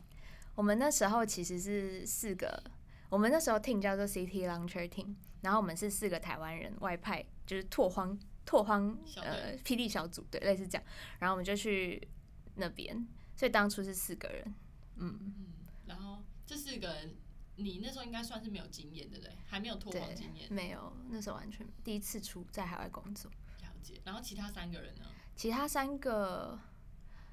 [0.54, 2.62] 我们那时候其实是四个，
[3.08, 10.84] 我们那时候 team 叫做 City Launcher Team，然后我们是四个台湾人外派，就是拓荒拓荒呃霹雳小组，对，类似这样。
[11.20, 12.08] 然后我们就去
[12.56, 14.54] 那边，所以当初是四个人，
[14.96, 15.46] 嗯，嗯，
[15.86, 17.14] 然后这四个人，
[17.54, 19.36] 你那时候应该算是没有经验，对不对？
[19.46, 23.30] 还没有拓荒经验，，没有，那时候完全第一次出在海外工作。
[23.60, 24.00] 了解。
[24.04, 25.04] 然后其他三个人呢？
[25.38, 26.58] 其他三个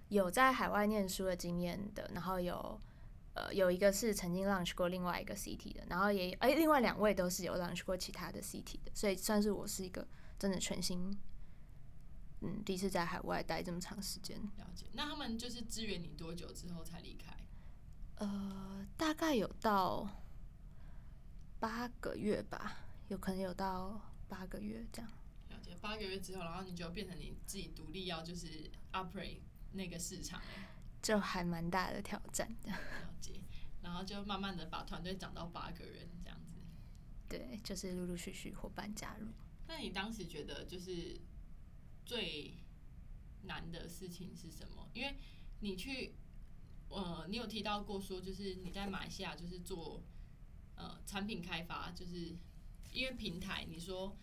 [0.10, 2.80] 有在海外念书的经验的，然后有
[3.34, 11.18] 呃有一个是曾经 launch 过另外一个 CT 的，然后也哎、另外两位都是有 launch 过其他的 CT 的，所以算是我是一个真的全新，
[12.41, 14.86] 嗯，第一次在海外待这么长时间，了解。
[14.94, 17.36] 那他们就是支援你多久之后才离开？
[18.18, 20.08] 呃，大概有到
[21.60, 25.12] 八个月吧，有可能有到八个月这样。
[25.82, 29.39] 八个月之后，然后你就变成你自己独立要就是 operate
[29.71, 30.47] 那个市场了，
[31.01, 33.41] 就还蛮大的挑战的，了解。
[33.82, 36.56] 然后就慢慢的把团队涨到八个人这样子。
[37.30, 39.28] 对，就是陆陆续续伙伴加入。
[39.67, 41.19] 那你当时觉得就是
[42.06, 42.58] 最
[43.43, 44.89] 难的事情是什么？
[44.93, 45.15] 因为
[45.60, 46.15] 你去，
[46.89, 50.04] 呃，你有提到过说，就是你在马来西亚就是做
[50.75, 52.36] 呃产品开发，就是
[52.91, 54.15] 因为平台，你说呃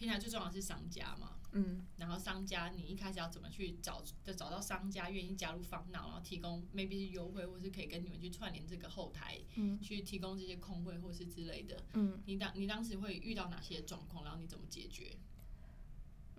[0.00, 11.84] 平台最重要的是商家嘛，嗯，然后商家你一开始要怎么去找，就找到商家愿意加入方脑，然后提供 maybe 是优惠，或是可以跟你们去串联这个后台，嗯去提供这些空位或是之类的。
[11.92, 15.18] 嗯你当你当时会遇到哪些状况，然后你怎么解决？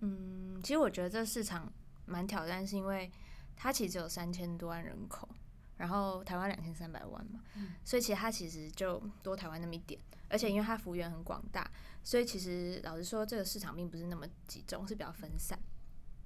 [0.00, 1.72] 嗯，其实我觉得这市场
[2.04, 3.08] 蛮挑战，是因为
[3.54, 5.28] 它其实只有三千多万人口，
[5.76, 10.00] 然后台湾两千三百万嘛，嗯所以其实它其实就多台湾那么一点，
[10.32, 11.70] 而且因为它幅员很广大，
[12.02, 15.56] 所以其实老实说，这个市场并不是那么集中，是比较分散。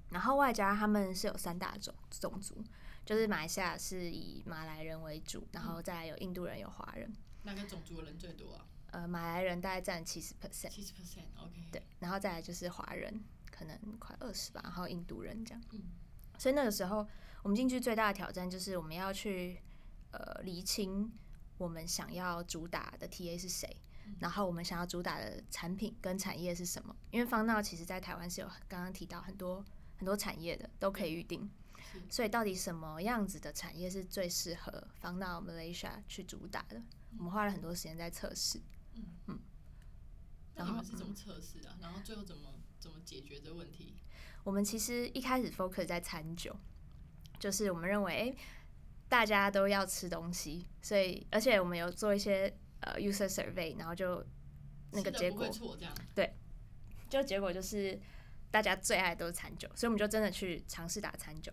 [0.09, 2.63] 然后外加他们是有三大种种族，
[3.05, 8.65] 就是马来西亚是以马来人为主，然后再来有印度人、有华人，哪个种族的人最多啊？
[8.91, 11.67] 呃，马来人大概占七十 percent，七十 percent，OK。
[11.71, 15.61] 对，然后再来就是华人，可能快二十吧，然后印度人这样。
[15.73, 15.81] 嗯
[16.39, 17.05] 所以那个时候
[17.41, 19.59] 我们进去最大的挑战就是我们要去
[20.11, 21.11] 呃厘清
[21.57, 23.75] 我们想要主打的 TA 是谁，
[24.19, 26.95] 然后我们想要主打的产品跟产业是什么。
[27.11, 29.63] 因为方闹其实在台湾是有刚刚提到很多
[29.97, 31.49] 很多产业的都可以预定，
[32.09, 36.81] 所以到底什么样子的产业是最适合方闹 Malaysia 去主打的？
[37.17, 38.59] 我们花了很多时间在测试。
[38.95, 39.39] 嗯嗯
[40.55, 41.77] 然后是怎么测试啊？
[41.79, 43.93] 然后最后怎么怎么解决这个问题？
[44.43, 46.55] 我们其实一开始 focus 在餐酒，
[47.39, 48.37] 就是我们认为，诶
[49.07, 54.25] 大家都要吃东西，所以而且我们有做一些呃 user survey，然后就
[54.91, 55.93] 那个结果会错这样。
[57.09, 57.97] 就结果就是
[58.51, 61.51] 大家最爱都是餐酒，所以我们就真的去尝试打餐酒，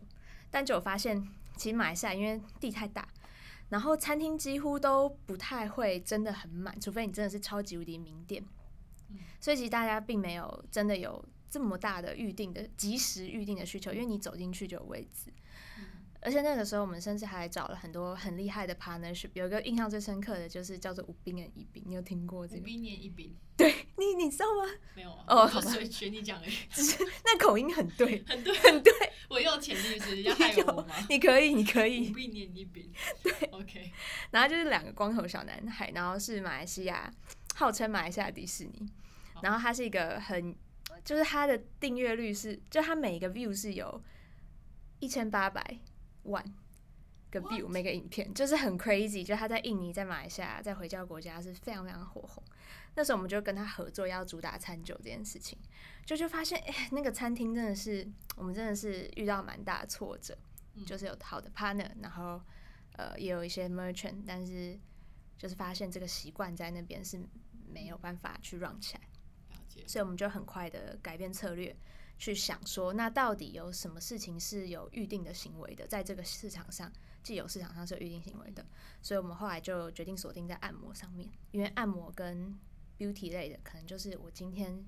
[0.51, 3.09] 但就我发现，其实马来西亚因为地太大，
[3.69, 8.45] 然后餐厅几乎都不太会真的很满，除非你真的是超级无敌名店，
[9.11, 15.33] 嗯所以其实大家并没有真的有这么大的预定的及时预定的需求，因为你走进去就有位置。
[16.25, 19.29] 而且那个时候，我们甚至还找了很多很厉害的 partnership。
[19.35, 22.63] 有一个印象最深刻的就是叫做五兵跟一兵，你有听过这个？
[22.63, 23.37] 五兵年一饼
[23.97, 24.69] 你你知道吗？
[24.97, 25.25] 没有啊？
[25.29, 26.53] 哦好吧随学你讲而已。
[27.25, 28.93] 那口音很对， 很对很对。
[29.29, 30.95] 我又潜力是要害我吗？
[31.11, 32.15] 你可以，你可以五。
[32.15, 32.91] 兵年一饼。
[33.23, 33.93] 对，OK。
[34.31, 37.13] 然后就是两个光头小男孩，然后是马来西亚，
[37.55, 38.89] 号称马来西亚迪士尼。
[39.43, 40.57] 然后他是一个很，
[41.05, 44.03] 就是他的订阅率是，就他每一个 view 是有
[45.01, 45.79] 一千八百
[46.25, 46.45] 万
[47.31, 47.67] 个 view？
[47.69, 49.25] 每个影片，就是很 crazy。
[49.25, 52.43] 就他在印尼、在马来西亚、在回教国家是非常非常火红。
[52.97, 55.59] 那时候我们就跟他合作，要主打餐酒这件事情，
[56.05, 58.07] 就就发现，哎、那个餐厅真的是，
[58.37, 60.37] 我们真的是遇到蛮大的挫折。
[60.77, 62.41] 嗯就是有好的 partner，然后
[62.97, 64.77] 呃也有一些 merchant，但是
[65.39, 67.17] 就是发现这个习惯在那边是
[67.73, 69.03] 没有办法去 run 起来，
[69.51, 69.85] 了解。
[69.87, 71.77] 所以我们就很快的改变策略，
[72.19, 78.65] 去想说，那到底有什么事情是有预定的行为的，在这个市场上，既有市场上是有预定行为的，
[79.03, 82.59] 所以我们后来就决定锁定在按摩上面，因为按摩跟
[82.99, 84.85] beauty 类的，可能就是我今天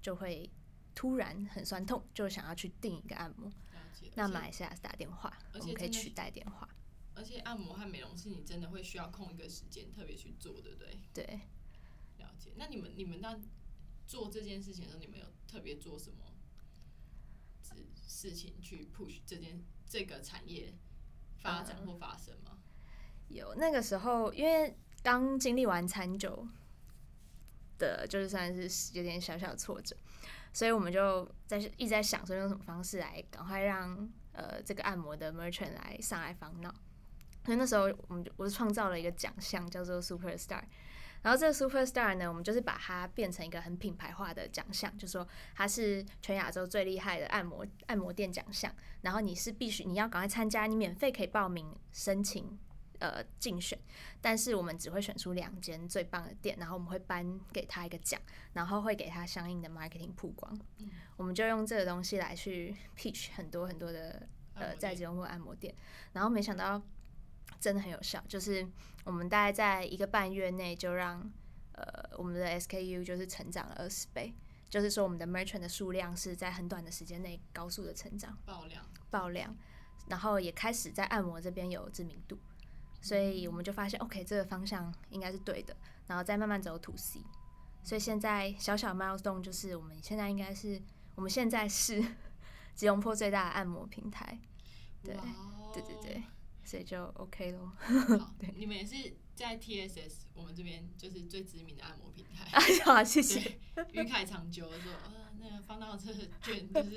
[0.00, 0.50] 就会
[0.94, 4.10] 突然很酸痛，就想要去订一个按摩，了解。
[4.14, 6.68] 那马来西亚是打电话，我们可以取代电话，
[7.14, 10.98] 而且按摩和美容是你真的会需要空一个时间特别去做，对不对？
[11.12, 11.40] 对。
[12.18, 12.52] 了解。
[12.56, 13.38] 那你们你们那
[14.06, 16.29] 做这件事情的时候，你们有特别做什么
[17.76, 20.74] 事事情去 push 这件这个产业
[21.42, 22.58] 发展或发生吗？
[23.28, 26.46] 有那个时候，因为刚经历完餐酒
[27.78, 29.96] 的，就是算是有点小小的挫折，
[30.52, 36.74] 所以我们就在一直在想说用什么方式来赶快让呃这个按摩的 merchant 来上来烦恼。
[37.44, 40.62] 所以那时候我们就我就创造了一个奖项叫做 Superstar，
[41.22, 52.58] 然后这个 Superstar 呢，我们就是把它变成一个很品牌化的奖项，就说它是全亚洲最厉害的按摩按摩店奖项，然后你是必须你要赶快参加，你免费可以报名申请
[52.98, 53.78] 呃竞选，
[54.20, 58.20] 但是我们只会选出两间最棒的店，然后我们会颁给他一个奖，
[58.54, 60.90] 然后会给他相应的 marketing 曝光，嗯。
[61.16, 65.74] 我们就用这个东西来去 pitch 很多很多的呃在职用户按摩店，
[66.14, 66.80] 然后没想到
[67.60, 68.66] 真的很有效，就是
[69.04, 71.30] 我们大概在一个半月内就让
[71.72, 74.34] 呃我们的 SKU 就是成长了二十倍，
[74.68, 78.36] 就是说我们的 merchant 的数量是在很短的时间内高速的成长。
[78.46, 79.56] 爆量，爆量，
[80.08, 82.38] 然后也开始在按摩这边有知名度，
[83.00, 87.20] 所以我们就发现 OK 这个方向应该是对的，然后再慢慢走 to C。
[87.82, 90.80] 所以现在小小 milestone 就是我们现在应该是
[91.14, 92.04] 我们现在是
[92.74, 94.38] 吉隆坡最大的按摩平台，
[95.02, 95.14] 对
[95.72, 96.22] 对对对，
[96.70, 97.72] 所以就 OK 咯。
[98.16, 98.94] 好，你们也是
[99.34, 102.44] 在 TSS 我们这边就是最知名的按摩平台。
[102.54, 103.58] 哎呀，谢谢。
[103.74, 106.94] 对，于凯长久说，呃，那个方到这个券 就是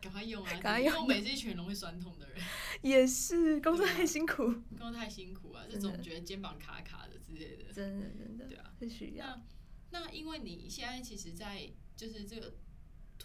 [0.00, 2.40] 赶快用啊，赶快用因为我们也是一群容易酸痛的人，
[2.82, 4.44] 也是工作太辛苦，
[4.78, 7.72] 工作太辛苦啊，这真的种觉得肩膀卡卡的之类的。
[7.72, 9.26] 真的真的对啊，是需要。
[9.90, 12.54] 那那因为你现在其实，在就是这个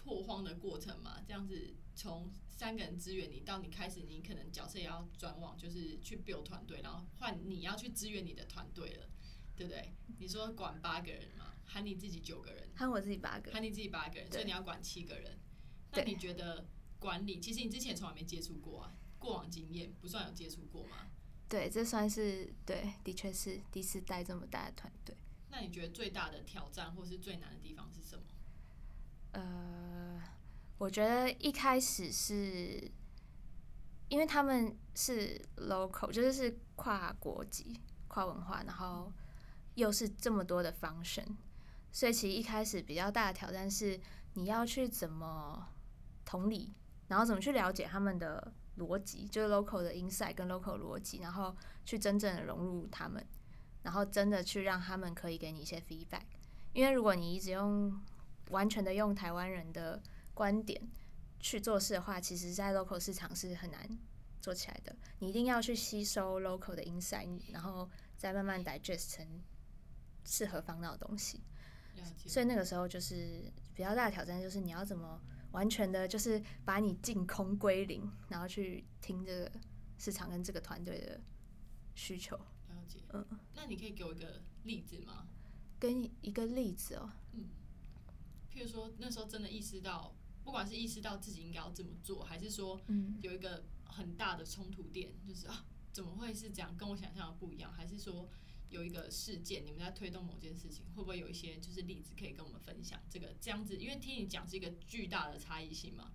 [0.04, 9.08] 拓荒的过程嘛，这样子从三个人支援你到你开始，你可能角色也要转往就是去 build 团队，然后换你要去支援你的团队了，
[9.56, 9.94] 对不对？
[10.18, 15.38] 你说管八个人嘛，喊你自己九个人，喊我自己八个，喊你自己八个人，所以你要管七个人。
[15.92, 21.08] 那你觉得管理，其实你之前从来没接触过啊，过往经验不算有接触过吗？
[21.48, 25.16] 对，这算是对，的确是第一次带这么大的团队。
[25.50, 28.24] 那你觉得最大的挑战或是最难的地方是什么？
[29.34, 30.22] 呃，
[30.78, 32.90] 我觉得一开始是，
[34.08, 39.12] 因为他们是 local，就是是跨国籍、跨文化，然后
[39.74, 41.26] 又是这么多的 function，
[41.90, 44.00] 所以其实一开始比较大的挑战是
[44.34, 45.68] 你要去怎么
[46.24, 46.72] 同理，
[47.08, 53.26] 然后怎么去了解他们的逻辑，就是 local 的 insight 跟 local 逻辑，然后去真正的融入他们，
[53.82, 56.22] 然后真的去让他们可以给你一些 feedback。
[56.72, 58.00] 因为如果你一直用
[58.50, 60.02] 完全的用台湾人的
[60.32, 60.80] 观点
[61.40, 63.98] 去做事的话，其实在 local 市场是很难
[64.40, 64.94] 做起来的。
[65.18, 69.42] 你一定要去吸收 local 的 insight，然后再慢慢 digest 成
[70.24, 71.42] 适合方脑的东西。
[71.96, 72.28] 了解。
[72.28, 75.20] 所以那个时候就是比较大的挑战，就是你要怎么
[75.52, 79.52] 完全的，就是把你净空归零，然后去听这个
[79.96, 81.20] 市场跟这个团队的
[81.94, 82.36] 需求。
[82.36, 83.00] 了解。
[83.12, 85.26] 嗯，那你可以给我一个例子吗？
[85.78, 87.12] 跟一个例子哦，
[88.54, 90.14] 譬如说那时候真的意识到，
[90.44, 97.72] 不管是意识到自己应该要这么做，还是说嗯，有一个很大的冲突点，就是啊，怎么会是这样，跟我想象的不一样？
[97.72, 98.28] 还是说
[98.70, 103.00] 有一个事件，你们在推动某件事情，会不会有一些就是例子可以跟我们分享？
[103.10, 106.12] 这个这样子，因为听你讲是一个巨大的差异性嘛，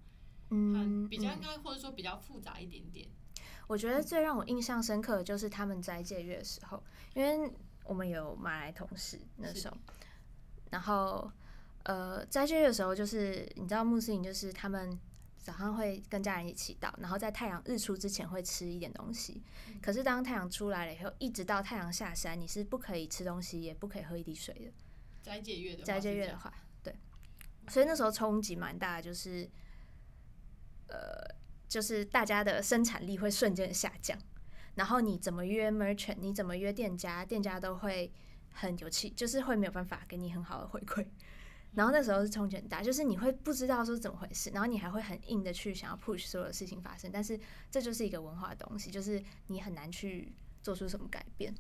[0.50, 0.74] 嗯
[1.04, 3.10] 它，比较嗯应该或者说比较复杂一点点。
[3.68, 7.52] 我觉得最让我印象深刻的就是他们斋戒月的时候，因为
[7.84, 9.78] 我们有马来同事那时候，
[10.72, 11.32] 然后
[11.84, 15.00] 呃斋戒月的时候，就是你知道穆斯林就是他们
[15.38, 19.42] 早上会跟家人一起祈祷，然后在太阳日出之前会吃一点东西，
[19.82, 24.72] 可是当太阳出来了以后，一直到太阳下山，你是不可以吃东西，也不可以喝一滴水的。
[25.22, 26.96] 斋戒月的话斋戒月的话，对，
[27.68, 29.50] 所以那时候冲击蛮大的，就是
[30.88, 31.36] 呃，
[31.68, 34.18] 就是大家的生产力会瞬间下降，
[34.76, 38.12] 然后你怎么约 merchant，你怎么约店家，店家都会
[38.52, 41.06] 很有气，就是会没有办法给你很好的回馈。
[41.74, 51.54] 然后那时候是冲击很大，就是你会不知道说怎么回事，然后你还会很硬的去想要 push 所有的事情发生，但是这就是一个文化的东西，就是你很难去做出什么改变。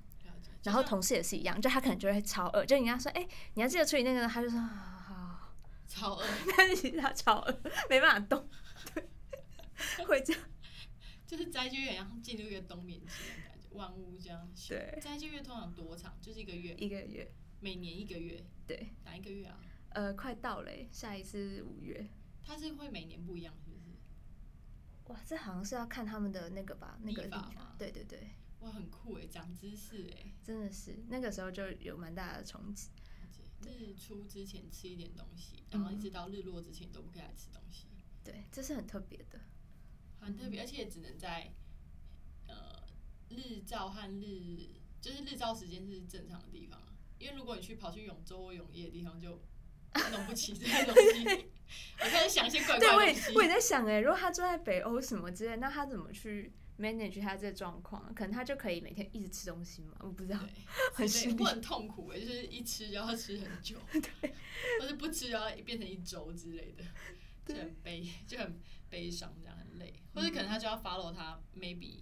[0.63, 5.55] 然后同事也是一样，就他可能就会超饿，就你跟他说，哎、你要记得处理那个，他就说，啊好，
[5.87, 6.25] 超饿，
[6.57, 8.45] 但是其实它超饿，没办法动，
[8.93, 10.41] 对，会这样。
[11.25, 14.51] 就是斋戒月，然后进入一个冬眠期的感觉，万物这样。
[14.67, 16.17] 对，斋戒月通常多长？
[16.19, 18.43] 就是一个月，一个月，每年一个月。
[18.67, 19.57] 对，哪一个月啊？
[19.91, 22.07] 呃，快到了欸，下一次五月。
[22.41, 23.89] 它是会每年不一样，是不是？
[25.11, 27.27] 哇，这好像是要看他们的那个吧，那个
[27.77, 30.33] 对对对，哇，很酷哎，长知识哎。
[30.43, 32.89] 真的是那个时候就有蛮大的冲击。
[33.61, 37.87] 日出之前吃一点东西，然后一直到日落之前都不可以来吃东西，
[38.23, 39.39] 对，这是很特别的。
[40.19, 41.53] 很特别，而且只能在
[42.47, 42.87] 呃
[43.29, 44.69] 日照和日
[45.01, 46.81] 就是日照时间是正常的地方，
[47.17, 49.41] 因为如果你去跑去永州或永夜的地方，就
[50.11, 51.45] 弄不起这些东西。
[51.99, 53.35] 我开始想一些怪怪对，我也的东西。
[53.37, 58.13] 我也在想哎，如果他住在北欧什么之类，那他怎么去 manage 他这个状况？
[58.15, 59.95] 可能他就可以每天一直吃东西嘛？
[59.99, 60.39] 我不知道，
[60.93, 64.33] 很辛苦很痛苦哎，就是一吃就要吃很久， 对
[64.81, 66.83] 或者不吃就要变成一周之类的，
[67.45, 71.99] 就很悲，就很悲伤，这样很累，或者可能他就要 follow 他 maybe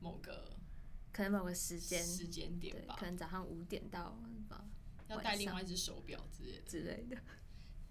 [0.00, 0.56] 某个
[1.12, 4.18] 可能某个时间，时间点，吧可，能早上五点到
[4.48, 4.64] 吧
[5.08, 7.16] 要带另外一只手表之类的，之类的。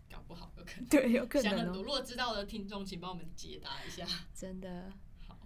[0.09, 0.85] 搞不好有可能。
[0.89, 4.05] 对，有可想很多，能哦，如果知道的听众，请帮我们解答一下。
[4.33, 4.91] 真的。
[5.27, 5.37] 好，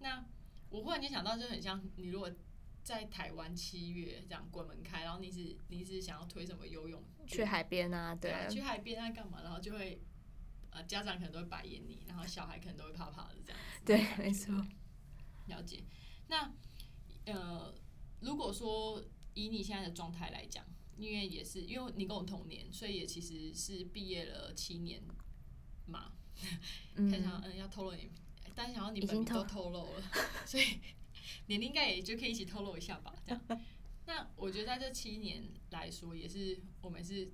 [0.00, 0.24] 那
[0.70, 2.30] 我忽然间想到，就很像你如果
[2.82, 9.42] 在台湾七月这样鬼门开，然后你是你是想要推什么游泳去海边啊，对去海边啊干嘛？
[9.42, 10.00] 然后就会
[10.70, 13.84] 呃家长可能都会白眼你，然后小孩可能都会怕怕的这样子。
[13.84, 14.54] 对没错。
[15.46, 15.84] 了解。
[16.28, 16.52] 那
[17.26, 17.74] 呃，
[18.20, 19.04] 如果说
[19.34, 20.64] 以你现在的状态来讲，
[20.98, 25.02] 因为也是因为你跟我同年，所以也其实是毕业了七年
[25.86, 26.12] 嘛。
[26.94, 28.08] 看想嗯，嗯要透露你，
[28.54, 30.02] 但想要你已经本名都透透露了，
[30.46, 30.64] 所以
[31.46, 33.12] 年龄应该也就可以一起透露一下吧。
[33.26, 33.42] 这样，
[34.06, 37.32] 那我觉得在这七年来说，也是我们是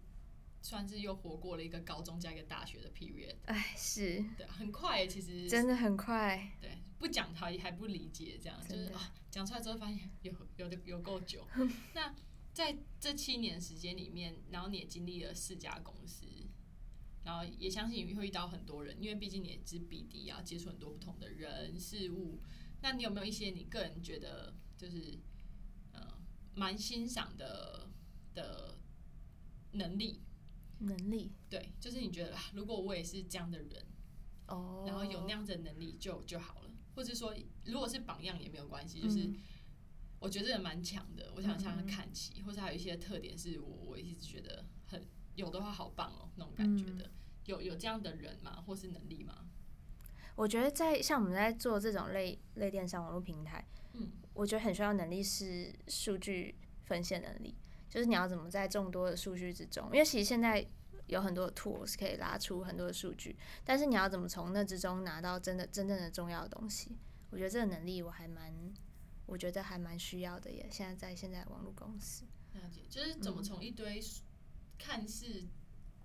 [0.62, 11.46] 算是又活过了一个高中加一个大学的 period，哎，是对，很快其实真的很快，对，不讲他还不理解，这样就是啊，讲出来之后发现有有的有够久。
[11.92, 12.14] 那
[12.54, 16.24] 在这七年时间里面，然后你也经历了四家公司，
[17.24, 22.40] 然后也相信你会遇到很多人，因为毕竟你也是 BD 啊，接触很多不同的人事物。
[22.80, 25.18] 那你有没有一些你个人觉得就是
[25.92, 26.16] 呃
[26.54, 27.90] 蛮欣赏的
[28.34, 28.78] 的
[29.72, 30.20] 能力？
[30.78, 33.86] 能力对，就是你觉得啊，如果我也是这样的人，
[34.46, 39.36] 哦，然后有那样子的能力就就好了，或者说如果是榜样也没有关系，就是嗯
[40.18, 47.10] 我觉得这人蛮强的，我想向他看齐，或者还有一些特点是我我一直觉得很有的话好棒哦那种感觉的，
[47.44, 48.62] 有有这样的人吗？
[48.66, 49.46] 或是能力吗？
[50.36, 57.54] 我觉得在像我们在做这种类类电商网络平台，嗯，我觉得很需要能力是数据分析能力，
[57.88, 60.66] 就是你要怎么在众多的数据之中，因为其实现在
[61.06, 66.96] 有很多的 tools 可以拉出很多的数据，但是你要怎么从那之中拿到真的真正的重要的东西，
[67.30, 68.52] 我觉得这个能力我还蛮，
[69.26, 70.68] 我觉得还蛮需要的耶。
[70.70, 74.00] 现在在现在网络公司，了解，就是怎么从一堆
[74.78, 75.46] 看似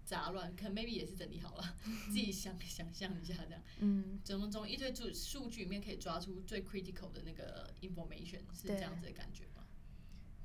[0.05, 1.77] 杂乱，可能 maybe 也是整理好了，
[2.07, 9.65] 自己想想象一下这样，嗯，怎么从一堆数数据里面可以抓出最 critical 的那个 information，是这样子的感觉吗？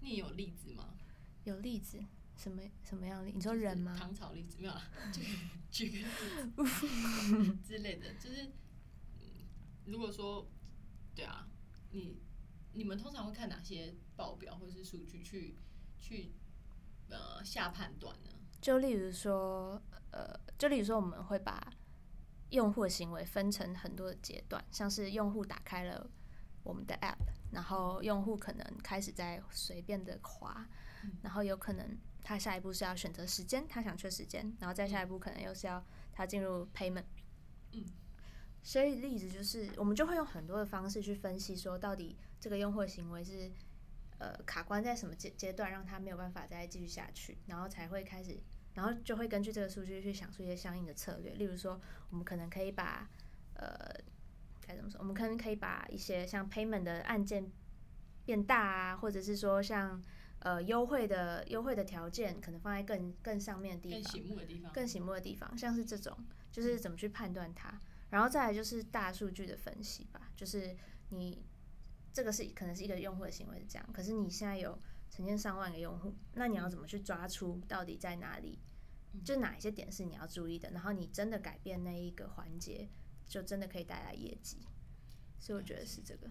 [0.01, 0.95] 你有例子吗？
[1.45, 2.03] 有例子，
[2.37, 3.33] 什么什么样的例？
[3.35, 3.95] 你说人吗？
[3.97, 5.23] 唐朝例子没有啦，举
[5.71, 8.45] 举个例子 之类的，就是
[9.21, 9.27] 嗯，
[9.87, 10.47] 如果说
[11.15, 11.49] 对啊，
[11.91, 12.19] 你
[12.75, 15.57] 你们通常会看哪些报表或是数据去
[15.99, 16.35] 去
[17.09, 18.31] 呃下判断呢？
[18.61, 21.73] 就例如说，呃，就例如说，我们会把
[22.51, 26.11] 用户的行为分成很多的阶段，像是用户打开了
[26.63, 27.17] 我们的 app，
[27.53, 30.67] 然后用户可能开始在随便的滑，
[31.23, 37.05] 然后有可能他下一步是要选择时间，他想确时间，然后再下一步可能又是要他进入 payment。
[37.73, 37.85] 嗯，
[38.65, 43.53] 所以例子就是，我们就会用很多的方式去分析，说到底这个用户的行为是
[44.19, 48.41] 呃卡关在什么阶阶段，让他没有办法再继续下去，然后才会开始，
[48.73, 51.35] 然后就会根据这个数据去想出一些相应的策略。
[51.35, 51.79] 例如说，
[52.09, 53.07] 我们可能可以把
[53.53, 53.77] 呃
[54.67, 57.53] 该怎么说，我们可能可以把一些像 payment 的案件
[58.25, 60.03] 变大啊，或者是说像
[60.39, 66.17] 呃优惠的优惠的条件可能放在更更上面的地方更方，醒目的地方，更醒目的地方，像是这种，
[66.51, 67.79] 就是怎么去判断它，
[68.15, 70.77] 然后再来就是大数据的分析吧，就是
[71.09, 71.45] 你
[72.13, 74.79] 这个是可能是一个用户的行为是这样，可是你现在有
[75.11, 78.61] 成千上万个用户，那你要怎么去抓出到底在哪里，
[79.25, 82.89] 就哪一些点是你要注意的，然后你真的改变那一个环节，
[83.27, 84.59] 就真的可以带来业绩，
[85.41, 86.31] 所以我觉得是这个，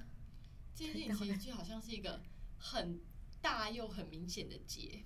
[0.73, 2.21] 这件事情其实就好像是一个
[2.57, 3.01] 很
[3.41, 5.03] 大又很明显的结，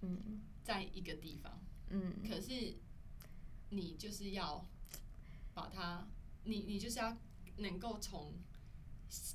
[0.00, 0.42] 嗯。
[0.66, 2.76] 在一个地方，嗯，可是
[3.70, 4.68] 你就是要
[5.54, 6.04] 把它，
[6.46, 7.16] 你你就是要
[7.56, 8.34] 能够从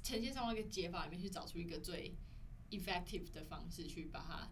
[0.04, 2.16] 呈现上一个解法里面去找出一个最
[2.70, 4.50] effective 的方式去把它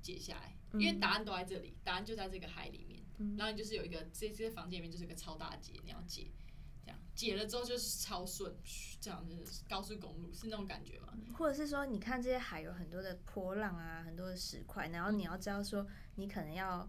[0.00, 3.02] 解下来，因为答案都在这里，答案就在这个海里面。
[3.36, 6.30] 然后你就是有一个这这个房间里面就是一个超大解，你要解，
[6.84, 8.54] 这样解了之后就是超顺，
[9.00, 11.14] 这样就是高速公路是那种感觉吗？
[11.34, 15.86] 或者是说，你看这些海有很多的波浪啊，很多的石块，然后你要知道说，
[16.16, 16.86] 你可能要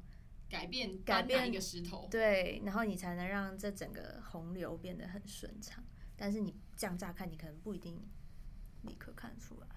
[0.50, 5.84] 改变改变一个石头，对，然后你才能让这整个洪流变得很顺畅。
[6.16, 8.02] 但是你这样乍看，你可能不一定
[8.84, 9.68] 立刻看出来。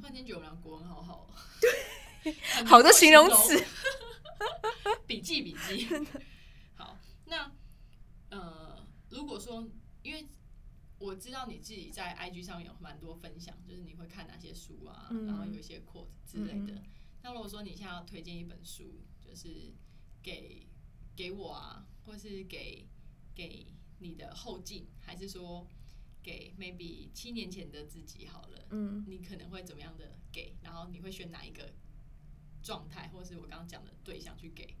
[0.00, 2.32] 突然间觉得我们俩国文好好， 对，
[2.64, 3.62] 好多形容词。
[5.06, 5.86] 笔记笔记，
[6.74, 7.52] 好，那
[8.30, 9.68] 呃，如果说，
[10.02, 10.26] 因为
[10.98, 16.80] 我知道你自己在 IG 上有蛮多分享，就是你会看哪些书啊，然后有一些 quote 之类的。
[17.22, 19.74] 那如果说你现在要推荐一本书，就是
[20.24, 20.66] 给
[21.14, 22.88] 给我啊，或是给
[23.32, 23.66] 给
[24.00, 25.64] 你的后劲，还是说
[26.20, 30.56] 给 maybe 七年前的自己好了，嗯，你可能会怎么样的给？
[30.62, 31.70] 然后你会选哪一个？
[32.62, 34.74] 状态，或是我刚刚讲的对象去给。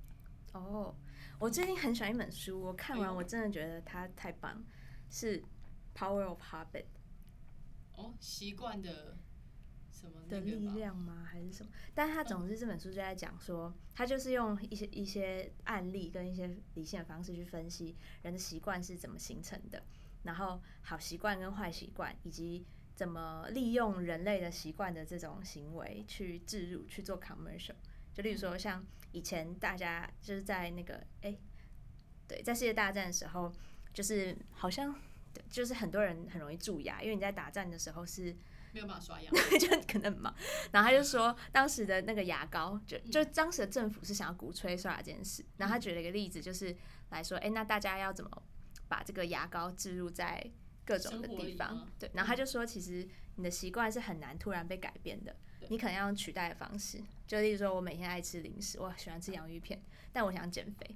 [0.54, 0.96] 哦，
[1.38, 4.64] 我最近很喜欢一本书，我看完我真的觉得它太棒，
[5.10, 5.42] 是
[5.94, 6.72] 《Power of Habit》。
[7.92, 9.18] 哦，习惯的
[10.28, 11.26] 的力量吗？
[11.30, 11.70] 还是什么？
[11.94, 19.82] 但是它总之这本书就在讲说，他就是用一些一些案例跟一些理性的方式去分析人的习惯是怎么形成的，
[20.22, 22.66] 然后好习惯跟坏习惯以及。
[22.96, 27.74] 怎么利用人类的习惯的这种行为去置入去做 commercial？
[28.12, 31.36] 就例如说，像以前大家就是在那个哎，
[32.28, 33.52] 对，在世界大战的时候，
[33.92, 34.94] 就是好像
[35.50, 38.32] 就是很多人很容易蛀牙，因为你在打战的时候是
[38.74, 40.34] 没有办法刷牙， 就可能忙。
[40.70, 45.42] 然后他就说，当时的那个牙膏，就就当时的政府是想要鼓吹刷牙这件事。
[45.56, 46.76] 然后他举了一个例子，就是
[47.08, 48.30] 来说，哎，那大家要怎么
[48.86, 50.50] 把这个牙膏置入在？
[50.86, 55.34] 各种的地方，对，然后他就说，其实你的习惯是很难突然被改变的，
[55.70, 60.94] 你可能要用取代的方式，就例如说，我每天爱吃零食，我喜欢吃洋芋片，但我想减肥，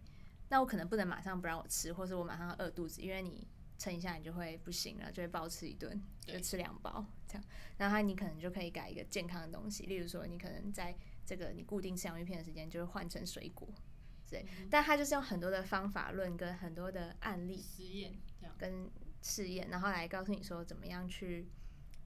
[0.51, 3.49] 那我可能不能马上不让我吃，或者我马上饿肚子，因为你
[3.79, 7.45] 撑一下你就会不行了，就会暴吃一顿，就吃两包这样，
[7.79, 13.67] 然后你可能就可以改一个健康的东西，例如说，你可能在这个你固定吃洋芋片的时间，就会换成水果，
[14.29, 18.91] 对，但他就是用很多的方法论跟很多的案例实验这样跟。
[19.21, 21.49] 试验，然后来告诉你说怎么样去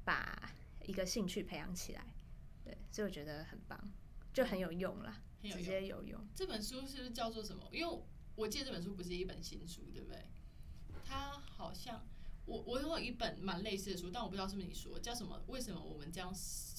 [0.03, 0.51] 把
[0.87, 2.03] 一个兴趣培养起来，
[2.65, 3.79] 对，所以我觉得很棒，
[4.33, 6.27] 就很有用啦，直接有用。
[6.35, 7.69] 这本书是不是叫做什么？
[7.71, 8.03] 因为
[8.35, 10.25] 我记得这本书不是一本新书，对不对？
[11.13, 12.03] 它好像。
[12.45, 15.41] 我我有一本蛮类似的书，但我不知道是不是你说叫什么？
[15.47, 16.35] 为什么我们这样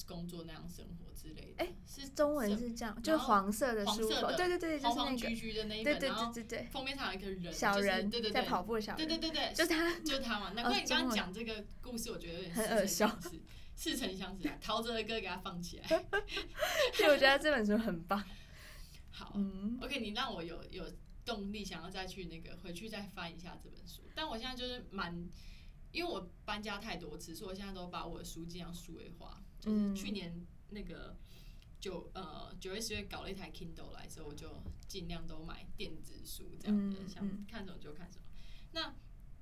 [0.06, 1.64] 工作那样生活之类的？
[1.64, 4.06] 哎，是中文是这样，就黄色的书，
[4.36, 10.50] 对对对，就是那个橘橘的那一本，对对对对对，封面上有一个人，小人，对对在跑步的小人，对对对对， 就他，就他嘛。
[10.50, 13.08] 难怪你刚刚讲这个故事，我觉得有点很耳熟，
[13.74, 14.46] 似曾相识。
[14.60, 15.88] 陶喆的歌给他放起来，
[16.92, 18.22] 所以我觉得这本书很棒。
[19.10, 19.34] 好
[19.80, 20.84] ，OK，你让我有有
[21.24, 25.28] 动力想要再去那个回去再翻一下这本书，但我现在就是蛮。
[25.92, 29.40] 因为我搬家太多次，所以我现在都把我的书尽量数位化。
[29.60, 31.16] 就是去年那个
[31.78, 38.24] 九呃九月十月搞了一台 Kindle 来所以，我就尽量都买电子书这样的，想看什么就看什么。
[38.72, 38.92] 那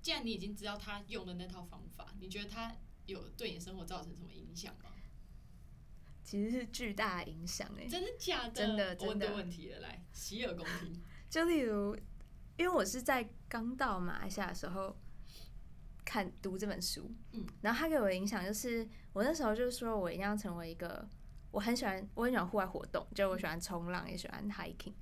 [0.03, 2.77] 既然你已经知道他用的那套方法，你觉得他
[3.07, 4.91] 有对你生活造成什么影响吗？
[6.23, 8.53] 其实是巨大影响诶，真的假的？
[8.53, 11.03] 真的真的问题了，来洗耳恭听。
[11.33, 11.97] 就例如，
[12.59, 14.95] 因为我是在刚到马来西亚的时候。
[16.05, 21.09] 看读这本书，嗯，然后他给我的影响就是，我那时候就是说我一定要成为一个，
[21.53, 24.93] 我很喜欢，我很喜欢户外活动，就我喜欢冲浪，也喜欢 hiking，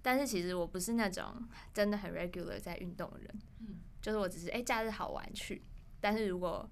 [0.00, 5.62] 但是其实我不是那种真的很 regular 在运动的人，嗯，就是我只是哎假日好玩去，
[6.00, 6.68] 但是如果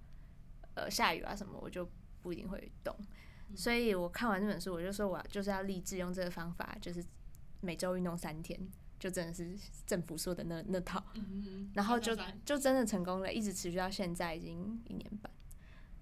[0.74, 1.88] 呃下雨啊什么，我就
[2.22, 2.96] 不一定会动，
[3.54, 7.04] 所以我看完这本书，我就说我就是要立志用这个方法，就是
[7.60, 8.58] 每周运动三天。
[9.04, 9.54] 就真的是
[9.86, 11.04] 政府说的那那套，
[11.74, 15.30] 然后就就真的成功了，一直持续到现在已经一年半。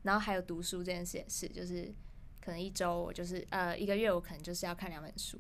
[0.04, 1.92] 然后还有读书这件事也是，就是
[2.40, 5.36] 可能一周我就是呃一个月我可能就是要看两本书，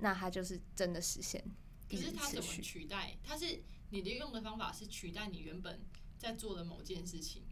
[0.00, 1.40] 那它就是真的实现。
[1.88, 3.16] 可是它怎么取代？
[3.22, 5.78] 它是你的用的方法是取代你原本
[6.18, 7.44] 在做的某件事情？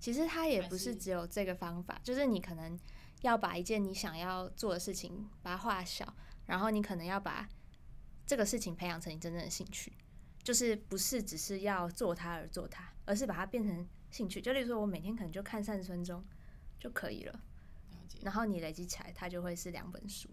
[0.00, 2.80] 其实它也不是只有这个方法，就是你可能
[3.20, 6.16] 要把一件你想要做的事情把它画小，
[6.46, 7.46] 然后你可能要把。
[8.26, 9.92] 这个事情培养成你真正的兴趣，
[10.42, 14.40] 就是不是只是要做它而做它，而是把它变成兴趣。
[14.40, 16.24] 就例如说，我每天可能就看三十分钟
[16.80, 17.40] 就可以了。
[18.22, 20.28] 然后你累积起来，它就会是两本书。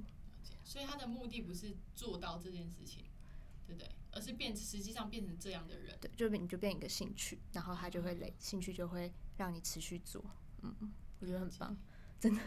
[0.63, 3.03] 所以他的目的不是做到这件事情，
[3.67, 3.89] 对不对？
[4.11, 5.97] 而是变实际上变成这样的人。
[5.99, 10.23] 对，就变你就变一个兴趣，然后它就会累，兴趣就会让你持续做。
[10.61, 11.77] 嗯嗯，我觉得很棒，
[12.19, 12.41] 真的。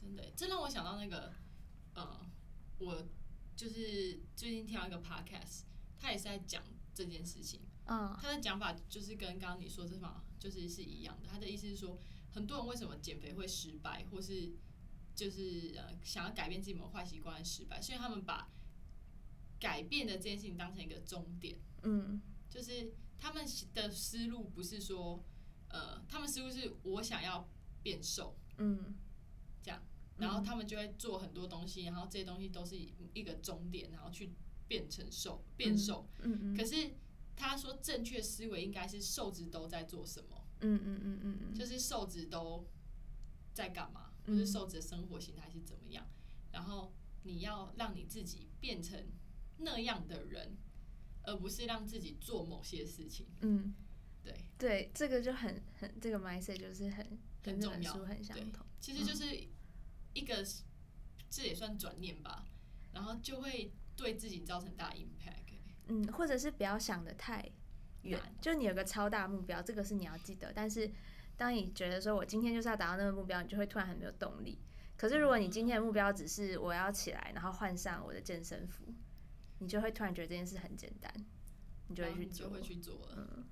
[0.00, 1.32] 真的，这让我想到那个，
[1.94, 2.26] 呃，
[2.78, 3.04] 我
[3.56, 5.62] 就是最近听到一个 podcast，
[5.98, 6.62] 他也是在讲
[6.94, 7.60] 这件事情。
[7.86, 11.28] 嗯他的讲法就是跟刚刚你说这方就是是一样的。
[11.28, 11.98] 他的意思是说，
[12.30, 14.52] 很多人为什么减肥会失败，或是
[15.14, 18.48] 就是呃想要改变自己某坏习惯失败，是因为他们把
[19.58, 23.44] 改变的这件事情当成一个终点，嗯就是他们
[23.74, 25.24] 的思路不是说，
[25.68, 27.48] 呃，他们思路是我想要
[27.82, 28.94] 变瘦，嗯
[30.22, 32.78] 然后他们就会做很多东西，然后这些东西都是
[33.12, 34.32] 一个终点，然后去
[34.68, 36.08] 变成瘦，变瘦。
[36.20, 36.54] 嗯。
[36.54, 36.56] 嗯。
[36.56, 36.92] 可是
[37.36, 42.66] 他说正确思维应该是瘦子都在做什么，嗯嗯嗯嗯嗯，就是瘦子都
[43.52, 44.38] 在干嘛，或嗯。
[44.38, 46.06] 者瘦子的生活形态是怎么样，
[46.52, 46.94] 然后
[47.24, 49.04] 你要让你自己变成
[49.58, 50.56] 那样的人，
[51.24, 53.26] 而不是让自己做某些事情。
[53.40, 53.74] 嗯，
[54.22, 58.64] 对，对，这个就很很这个 mindset 就是很很重要很相对同。
[58.80, 59.24] 其实就是
[60.14, 60.44] 一个，
[61.30, 62.44] 这也算转念吧，
[62.92, 65.54] 然后就会对自己造成大 impact。
[65.88, 67.50] 嗯，或者是不要想的太
[68.02, 70.52] 远，就你有个超大目标，这个是你要记得。
[70.52, 70.90] 但是
[71.36, 74.58] 当你觉得说我今天就是要达到那个目标，你就会突然很没有动力。
[74.96, 78.94] 可是如果你今天的目标只是我要起来，然后换上我的健身服，
[79.58, 81.12] 你就会突然觉得这件事很简单，
[81.88, 82.46] 你就会去做。
[82.46, 83.14] 就会去做了。
[83.16, 83.46] 嗯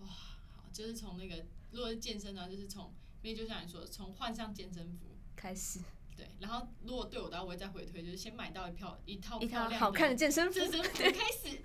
[0.00, 2.92] 哇，好，就是从那个如果是健身呢，就是从，
[3.22, 5.09] 因为就像你说的，从换上健身服，
[5.40, 5.80] 开始
[6.16, 11.62] 对，然后如果对我的话，我会再回推，就是先买到一票一套一套好看的健身服，健身服 开始，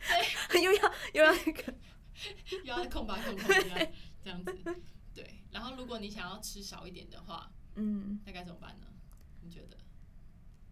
[0.50, 1.74] 对， 又要又要那个，
[2.64, 3.88] 又要空吧空空这样
[4.24, 4.54] 这样子，
[5.14, 5.42] 对。
[5.52, 8.88] 然后如果你想要吃少一点的话，嗯，那该怎么办呢？
[9.42, 9.78] 你觉得？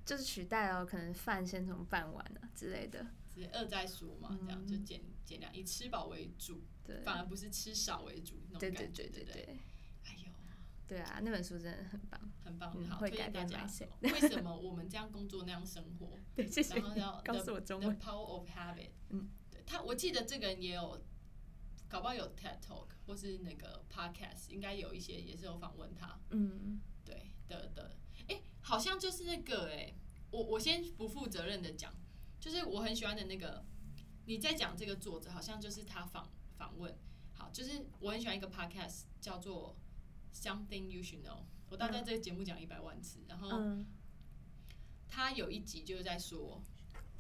[0.06, 3.06] 就是取代了可能饭先从半碗啊之类的。
[3.34, 9.46] 直接饿再说嘛，这样就减减量，以吃饱为主，嗯对，反而不是吃少为主那对对种感觉，对对对不对？
[9.46, 9.60] 对，
[10.94, 12.22] 对啊，那本书真的很棒。
[12.44, 13.88] 很棒，嗯好，会改变推荐大家。
[14.02, 16.20] 为什么我们这样工作那样生活？
[16.36, 17.92] 对，谢谢然后要告诉我中 The。
[17.94, 18.92] Power of Habit。
[19.10, 21.02] 嗯，对他，我记得这个人也有，
[21.90, 26.20] 搞不好有 TED Talk 或是那个 Podcast，应该有一些也是有访问他。
[26.30, 27.96] 嗯对的的，
[28.28, 29.94] 哎、好像就是那个哎、
[30.30, 31.92] 我我先不负责任的讲，
[32.40, 33.66] 就是我很喜欢的那个，
[34.26, 36.96] 你在讲这个作者，好像就是他访访问，
[37.34, 39.76] 好，就是我很喜欢一个 podcast 叫做
[40.34, 43.86] Something You Should Know，我大概在这个节目讲一百万次，然后嗯。
[45.08, 46.60] 他有一集就是在说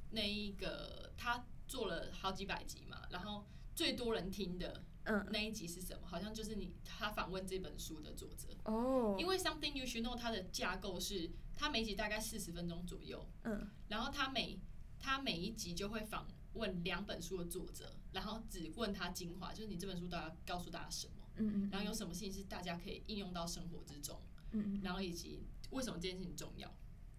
[0.09, 3.45] 那一个他做了好几百集嘛，然后
[3.75, 5.23] 最多人听的嗯。
[5.31, 6.07] 那一集是什么？
[6.07, 8.47] 好像就是你他访问这本书的作者。
[8.65, 13.69] 哦，因为 Something You Should Know 它的架构是，它每集大概四十分钟左右，嗯。
[13.89, 14.59] 然后他每
[14.99, 24.21] 他每一集就会访问两本书的作者，然后只问他精华，就是你这本书到底要告诉大家什么，嗯嗯，然后有什么事情是大家可以应用到生活之中，
[24.51, 26.73] 嗯嗯然后以及为什么这件事情重要，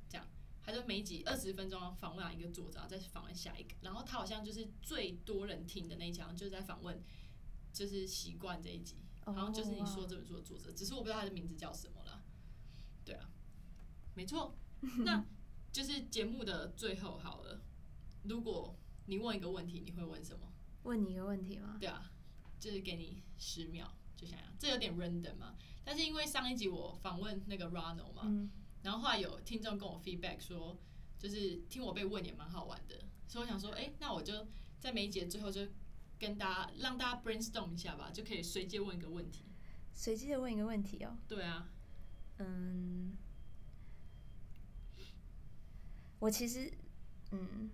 [0.08, 0.26] 这样，
[0.62, 7.02] 他就每集二十分钟访问一个作者，然后再访问下一个，然后他好像就是最多人听的那一集，就是在访问
[7.72, 8.96] 就是习惯这一集。
[9.26, 12.22] 好像就是你说这本书的作者，只是我不知道他的名字叫什么了。
[13.06, 13.30] 对啊，
[14.14, 14.54] 没错。
[14.98, 15.24] 那
[15.72, 17.62] 就是节目的最后好了，
[18.24, 20.52] 如果你问一个问题，你会问什么？
[20.82, 21.78] 问你一个问题吗？
[21.80, 22.12] 对啊，
[22.60, 25.54] 就是给你十秒，就想想，这有点 random 嘛。
[25.84, 28.50] 但是因为上一集我访问那个 Ronald 嘛，嗯
[28.82, 30.78] 然后后来有听众跟我 feedback 说，
[31.18, 34.46] 就是听我被问也蛮好玩的，所以我想说，哎、那我就
[34.78, 35.66] 在每一节最后就
[36.18, 39.46] 跟大家让大家 brainstorm 一下吧，就可以随机问一个问题。
[39.94, 41.16] 随机的问一个问题哦。
[41.26, 41.68] 对啊，
[42.38, 43.16] 嗯，
[46.18, 46.70] 我其实，
[47.30, 47.70] 嗯，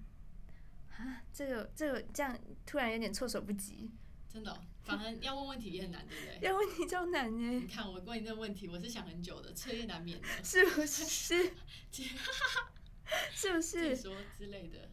[0.97, 3.91] 啊，这个这个这样突然有点措手不及，
[4.33, 6.39] 真的哦、反正要问问题也很难，对不对？
[6.49, 11.55] 要问题超难你，看我问你这个问题，我是想很久的，彻夜难眠的，是不是？
[13.35, 13.97] 是不是？
[13.97, 14.89] 说之类的。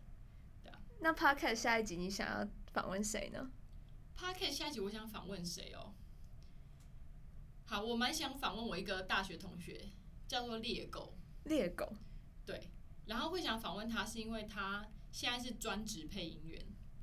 [0.64, 3.52] 对啊那 Podcast 下一集你想要访问谁呢
[4.16, 5.94] ？p o d c a s t 下一集我想访问谁哦？
[7.66, 9.92] 好，我蛮想访问我一个大学同学，
[10.28, 11.16] 叫做猎狗。
[11.44, 11.94] 猎狗。
[12.46, 12.72] 对，
[13.06, 16.60] 然后会想访问他，是因为他现在是专职配音员。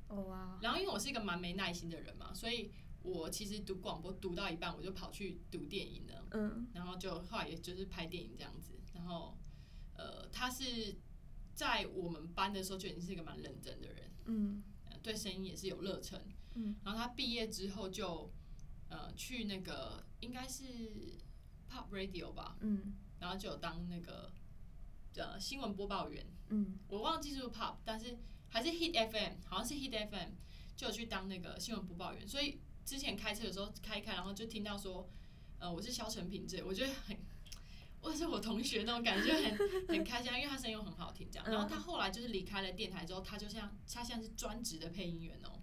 [0.07, 6.27] 哦哇，然后因为我是一个蛮没耐心的人嘛，所以我其实读广播读到一半，我就跑去读电影了。
[6.31, 8.73] 嗯然后就后来也就是拍电影这样子。
[8.93, 9.37] 然后
[9.93, 10.95] 呃，他是
[11.53, 16.21] 在我们班的时候就已经是一个蛮认真的人，嗯呃对声音也是有热忱。
[16.55, 18.31] 嗯，然后他毕业之后就
[18.89, 20.63] 呃去那个应该是
[21.69, 24.31] Pop Radio 吧，嗯然后就有当那个
[25.15, 26.25] 呃新闻播报员。
[26.49, 28.17] 嗯我忘记是不是 Pop，但是
[28.55, 30.29] 还是 Hit FM，好像是 Hit FM，
[30.77, 32.25] 就有去当那个新闻播报员。
[32.25, 35.09] 所以之前开车的时候开一开，然后就听到说，
[35.59, 37.17] 呃，我是肖成平这，我觉得很，
[37.99, 41.45] 我是我同学那种感觉，很很开心，因为他声音又很好听，这样。
[41.49, 45.61] 然后他后来就是离开了电台之后，他就像他像是专职的配音员哦、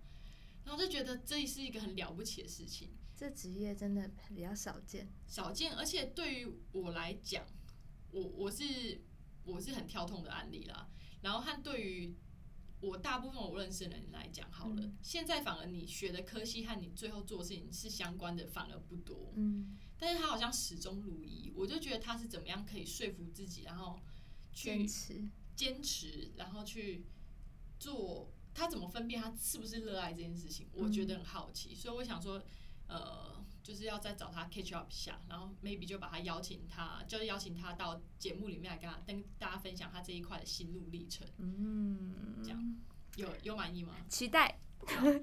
[0.62, 2.90] 然后就觉得这是一个很了不起的事情。
[3.16, 5.10] 这职业真的比较少见。
[5.26, 7.46] 少见，而且对于我来讲，
[8.10, 9.00] 我我是
[9.44, 10.90] 我是很跳痛的案例啦。
[11.22, 12.14] 然后和对于
[12.82, 19.32] 我大部分我认识的人来讲，好了，嗯现在反而你学的科系和你最后做的事情是相关的，反而不多。
[19.36, 24.00] 嗯，但是他好像始终如一，我就觉得他是怎么样可以说服自己，然后
[24.52, 25.28] 去坚持。
[25.54, 27.06] 坚持，然后去
[27.78, 30.66] 做，他怎么分辨他是不是热爱这件事情？
[30.72, 32.42] 我觉得很好奇，所以我想说，
[32.88, 33.31] 呃，
[33.62, 42.76] 就是要再找他 catch up 一下，然后 maybe 就把他邀请他，就是邀请他到节目里面来跟他跟大家分享他这一块的心路历程，嗯，这样
[43.16, 43.94] 有有满意吗？
[44.08, 44.58] 期待，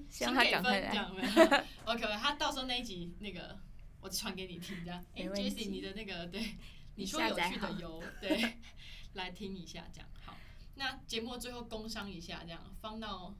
[0.09, 0.89] 希望请给他赶快来。
[0.89, 3.59] 分这样？OK，他到时候那一集那个
[3.99, 5.03] 我传给你听，这样。
[5.15, 8.57] 哎、没问 j e 题 s s i e 你的那个对，你你说有趣的有对，
[9.13, 10.09] 来听一下这样。
[10.25, 10.37] 好，
[10.75, 13.35] 那节目最后工商一下，这样放到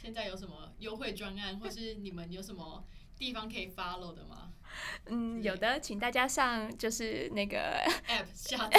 [0.00, 2.86] 现在有什么优惠专案，或是你们有什么
[3.20, 4.48] 地方可以 follow 的吗
[5.06, 7.58] 嗯，有的，请大家上就是那个
[8.08, 8.78] ？App 下载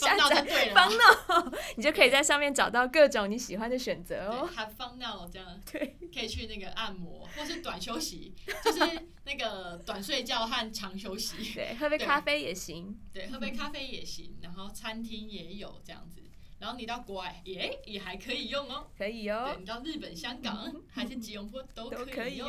[0.00, 0.98] 放到就对了方吗。
[1.28, 4.46] 闹， 你就可以在上面找到各种你喜欢的选择哦。
[4.46, 8.78] 对，还放到这样，对，可以去那个按摩，或是短休息，就是
[9.24, 11.52] 那个短睡觉和长休息。
[11.54, 12.96] 对，喝杯咖啡也行。
[13.12, 16.22] 对，喝杯咖啡也行，然后餐厅也有这样子，
[16.58, 18.86] 然后你到国外也也还可以用哦。
[18.96, 22.46] 可以哦，你到日本、香港还是吉隆坡都都可以可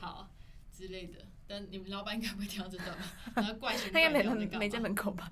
[0.00, 0.28] 好
[0.70, 1.26] 之类的。
[1.46, 3.04] 但你们老板应该不会听到这段吧？
[3.36, 5.30] 然后怪寻他应该没在门没在门口吧？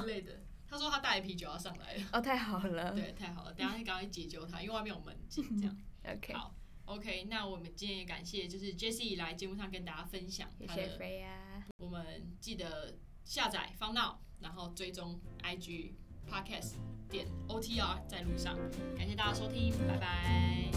[0.00, 0.40] 之类的。
[0.68, 2.92] 他说他带啤酒要上来了， 哦，太好了。
[2.92, 5.76] 对，太好了，等一下赶快解救他，因为外面有门禁这样。
[6.06, 6.54] OK，好
[6.86, 10.98] ，OK，那我们今天也感谢就是 Jessie 来节目上跟大家分享谢谢他的
[11.78, 15.92] 我们记得下载方闹，然后追踪 IG
[16.28, 16.74] Podcast
[17.08, 18.56] 点 OTR 在路上。
[18.96, 20.70] 感谢大家收听，拜拜。